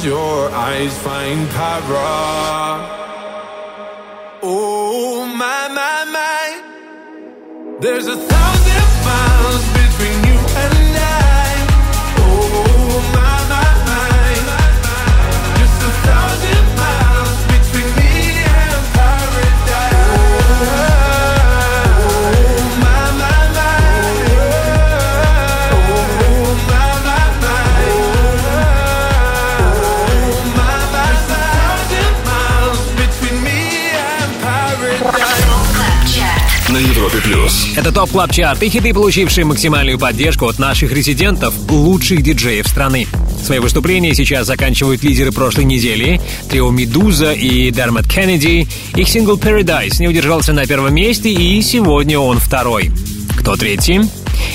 Close 0.00 0.12
your 0.12 0.50
eyes, 0.52 0.96
find 1.02 1.46
para. 1.50 2.88
Oh 4.42 5.26
my 5.26 5.68
my 5.68 6.04
my, 6.16 7.78
there's 7.80 8.06
a 8.06 8.16
thousand 8.16 9.04
miles 9.04 9.69
плюс. 37.22 37.68
Это 37.76 37.92
Top 37.92 38.10
Club 38.10 38.32
Chart 38.32 38.62
и 38.62 38.68
хиты, 38.68 38.92
получившие 38.92 39.44
максимальную 39.44 39.98
поддержку 39.98 40.46
от 40.46 40.58
наших 40.58 40.92
резидентов, 40.92 41.54
лучших 41.68 42.22
диджеев 42.22 42.66
страны. 42.66 43.06
Свои 43.44 43.58
выступления 43.58 44.14
сейчас 44.14 44.46
заканчивают 44.46 45.02
лидеры 45.02 45.32
прошлой 45.32 45.64
недели 45.64 46.20
трио 46.50 46.70
«Meduza» 46.70 47.32
и 47.32 47.70
Дермот 47.70 48.06
Кеннеди. 48.06 48.68
Их 48.94 49.08
сингл 49.08 49.36
«Paradise» 49.36 50.00
не 50.00 50.08
удержался 50.08 50.52
на 50.52 50.66
первом 50.66 50.94
месте, 50.94 51.30
и 51.30 51.62
сегодня 51.62 52.18
он 52.18 52.38
второй. 52.38 52.90
Кто 53.38 53.56
третий? 53.56 54.00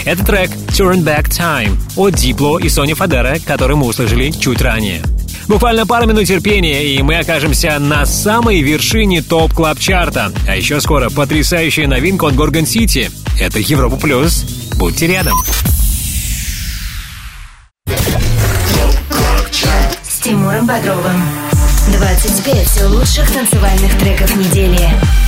Это 0.06 0.26
трек 0.26 0.52
«Turn 0.70 1.04
Back 1.04 1.30
Time» 1.30 1.78
от 1.96 2.14
Diplo 2.14 2.60
и 2.60 2.70
Сонни 2.70 2.94
Фодера, 2.94 3.38
который 3.46 3.76
мы 3.76 3.88
услышали 3.88 4.32
чуть 4.32 4.62
ранее. 4.62 5.02
Буквально 5.48 5.86
пару 5.86 6.08
минут 6.08 6.26
терпения, 6.26 6.86
и 6.86 7.02
мы 7.02 7.18
окажемся 7.18 7.78
на 7.80 8.06
самой 8.06 8.62
вершине 8.62 9.22
Top 9.22 9.54
Club 9.54 9.80
Chart 9.80 10.23
а 10.23 10.32
А 10.48 10.56
еще 10.56 10.82
скоро 10.82 11.10
потрясающая 11.10 11.88
новинка 11.88 12.26
от 12.26 12.36
Gorgon 12.36 12.66
City. 12.66 13.12
Это 13.40 13.60
Европа 13.60 13.98
Плюс. 13.98 14.44
Будьте 14.78 15.08
рядом. 15.08 15.34
С 20.04 20.20
Тимуром 20.22 20.66
Бодровым. 20.66 21.55
25 22.16 22.84
лучших 22.92 23.30
танцевальных 23.30 23.98
треков 24.00 24.34
недели. 24.38 24.80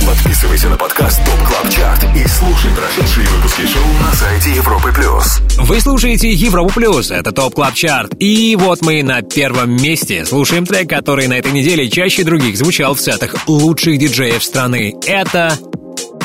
Подписывайся 0.06 0.70
на 0.70 0.76
подкаст 0.78 1.20
Top 1.22 1.46
Club 1.46 1.68
Chart 1.68 2.02
и 2.16 2.26
слушай 2.26 2.70
прошедшие 2.74 3.26
выпуски 3.28 3.60
шоу 3.66 3.84
на 4.00 4.10
сайте 4.14 4.54
Европы 4.54 4.90
плюс. 4.90 5.38
Вы 5.58 5.80
слушаете 5.82 6.30
Европу 6.30 6.72
Плюс, 6.72 7.10
это 7.10 7.30
Top 7.30 7.54
Club 7.56 7.74
Chart. 7.74 8.14
И 8.20 8.56
вот 8.56 8.80
мы 8.80 9.02
на 9.02 9.20
первом 9.20 9.76
месте 9.76 10.24
слушаем 10.24 10.64
трек, 10.64 10.88
который 10.88 11.26
на 11.26 11.34
этой 11.34 11.52
неделе 11.52 11.90
чаще 11.90 12.24
других 12.24 12.56
звучал 12.56 12.94
в 12.94 13.00
сетах 13.02 13.34
лучших 13.46 13.98
диджеев 13.98 14.42
страны. 14.42 14.94
Это 15.04 15.58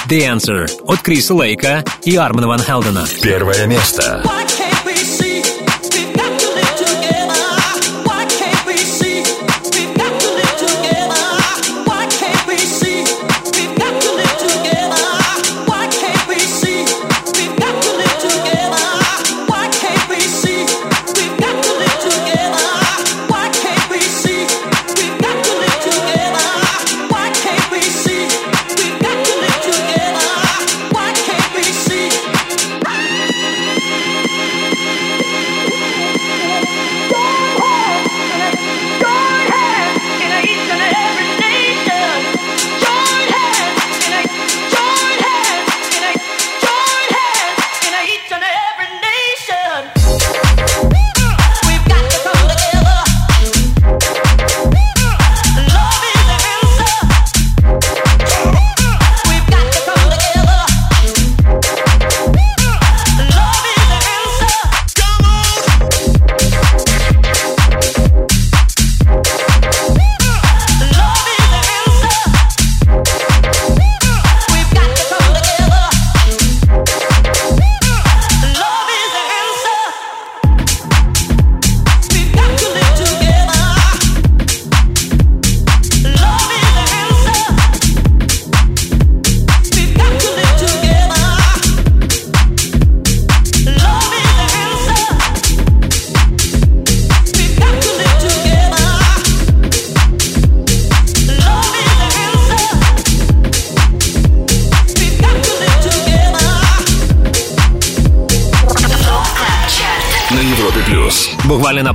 The 0.07 0.34
Answer 0.34 0.69
от 0.85 0.99
Криса 0.99 1.34
Лейка 1.34 1.84
и 2.06 2.15
Армана 2.15 2.48
Ван 2.48 2.61
Хелдена. 2.61 3.06
Первое 3.22 3.65
место. 3.68 4.22
Why 4.23 4.52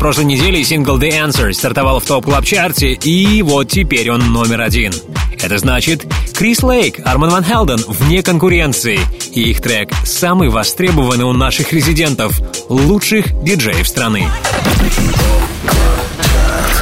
прошлой 0.08 0.24
неделе 0.24 0.64
сингл 0.64 0.96
The 0.98 1.10
Answer 1.26 1.52
стартовал 1.52 2.00
в 2.00 2.06
топ 2.06 2.24
клаб 2.24 2.42
чарте 2.42 2.94
и 2.94 3.42
вот 3.42 3.68
теперь 3.68 4.10
он 4.10 4.32
номер 4.32 4.62
один. 4.62 4.90
Это 5.38 5.58
значит, 5.58 6.06
Крис 6.34 6.62
Лейк, 6.62 7.06
Арман 7.06 7.28
Ван 7.28 7.44
Хелден 7.44 7.78
вне 7.86 8.22
конкуренции. 8.22 8.98
И 9.34 9.50
их 9.50 9.60
трек 9.60 9.90
самый 10.06 10.48
востребованный 10.48 11.26
у 11.26 11.34
наших 11.34 11.74
резидентов, 11.74 12.40
лучших 12.70 13.26
диджеев 13.44 13.86
страны. 13.86 14.26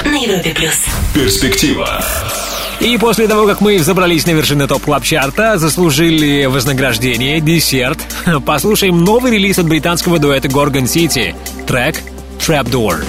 На 0.04 0.16
Европе 0.16 0.54
плюс. 0.54 0.84
Перспектива. 1.12 2.04
И 2.78 2.96
после 2.96 3.26
того, 3.26 3.48
как 3.48 3.60
мы 3.60 3.80
забрались 3.80 4.24
на 4.26 4.30
вершины 4.30 4.68
топ 4.68 4.84
клаб 4.84 5.02
чарта 5.02 5.58
заслужили 5.58 6.44
вознаграждение, 6.44 7.40
десерт, 7.40 7.98
послушаем 8.46 9.02
новый 9.02 9.32
релиз 9.32 9.58
от 9.58 9.66
британского 9.66 10.20
дуэта 10.20 10.46
Gorgon 10.46 10.84
City. 10.84 11.34
Трек 11.66 11.96
Trapdoor. 12.46 13.02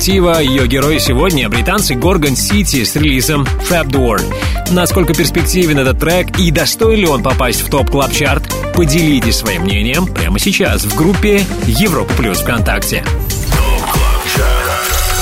«Перспектива». 0.00 0.40
Ее 0.40 0.66
герои 0.66 0.96
сегодня— 0.96 1.46
британцы 1.50 1.94
Gorgon 1.94 2.34
City 2.34 2.84
с 2.84 2.96
релизом 2.96 3.46
Trapdoor. 3.68 4.22
Насколько 4.70 5.12
перспективен 5.12 5.78
этот 5.78 6.00
трек 6.00 6.38
и 6.38 6.50
достоин 6.50 7.00
ли 7.00 7.06
он 7.06 7.22
попасть 7.22 7.60
в 7.60 7.68
Top 7.68 7.90
Club 7.90 8.10
Chart 8.10 8.42
поделитесь 8.74 9.36
своим 9.36 9.64
мнением 9.64 10.06
прямо 10.06 10.38
сейчас 10.38 10.84
в 10.84 10.96
группе 10.96 11.44
Европа 11.66 12.14
Плюс 12.14 12.38
ВКонтакте. 12.38 13.04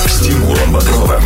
С 0.05 0.21
Тимуром 0.21 0.71
Бодровым. 0.71 1.23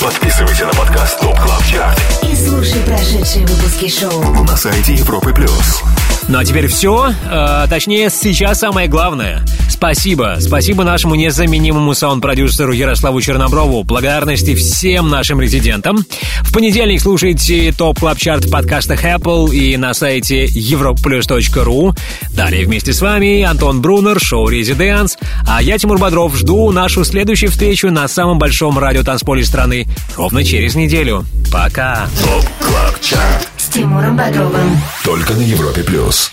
Подписывайся 0.00 0.64
на 0.64 0.72
подкаст 0.72 1.20
Top 1.20 1.38
Club 1.38 1.66
Chart 1.66 2.00
И 2.22 2.34
слушай 2.34 2.80
прошедшие 2.80 3.46
выпуски 3.46 3.90
шоу. 3.90 4.44
на 4.44 4.56
сайте 4.56 4.94
Европы 4.94 5.34
Плюс. 5.34 5.82
Ну 6.28 6.38
а 6.38 6.44
теперь 6.44 6.66
все, 6.66 7.12
э, 7.30 7.66
точнее 7.68 8.08
сейчас 8.08 8.60
самое 8.60 8.88
главное. 8.88 9.44
Спасибо. 9.76 10.36
Спасибо 10.40 10.84
нашему 10.84 11.14
незаменимому 11.14 11.94
саунд-продюсеру 11.94 12.72
Ярославу 12.72 13.20
Черноброву. 13.20 13.84
Благодарности 13.84 14.54
всем 14.54 15.08
нашим 15.08 15.40
резидентам. 15.40 15.98
В 16.40 16.52
понедельник 16.52 17.00
слушайте 17.00 17.72
Top 17.72 18.00
Club 18.00 18.18
Chart 18.18 18.46
в 18.46 18.50
подкастах 18.50 19.04
Apple 19.04 19.54
и 19.54 19.76
на 19.76 19.94
сайте 19.94 20.46
europaplus.ru. 20.46 21.96
Далее 22.34 22.66
вместе 22.66 22.92
с 22.92 23.00
вами 23.00 23.42
Антон 23.42 23.80
Брунер, 23.80 24.18
шоу 24.18 24.48
«Residance». 24.48 25.18
А 25.46 25.62
я, 25.62 25.78
Тимур 25.78 25.98
Бодров, 25.98 26.34
жду 26.36 26.70
нашу 26.72 27.04
следующую 27.04 27.50
встречу 27.50 27.90
на 27.90 28.08
самом 28.08 28.38
большом 28.38 28.78
радиотанцполе 28.78 29.44
страны 29.44 29.86
ровно 30.16 30.42
через 30.44 30.74
неделю. 30.74 31.24
Пока. 31.52 32.08
Top 32.22 32.46
Club 32.60 33.00
Chart. 33.00 33.48
С 33.56 33.66
Тимуром 33.68 34.16
Бодровым. 34.16 34.80
Только 35.04 35.34
на 35.34 35.42
Европе 35.42 35.82
плюс. 35.82 36.32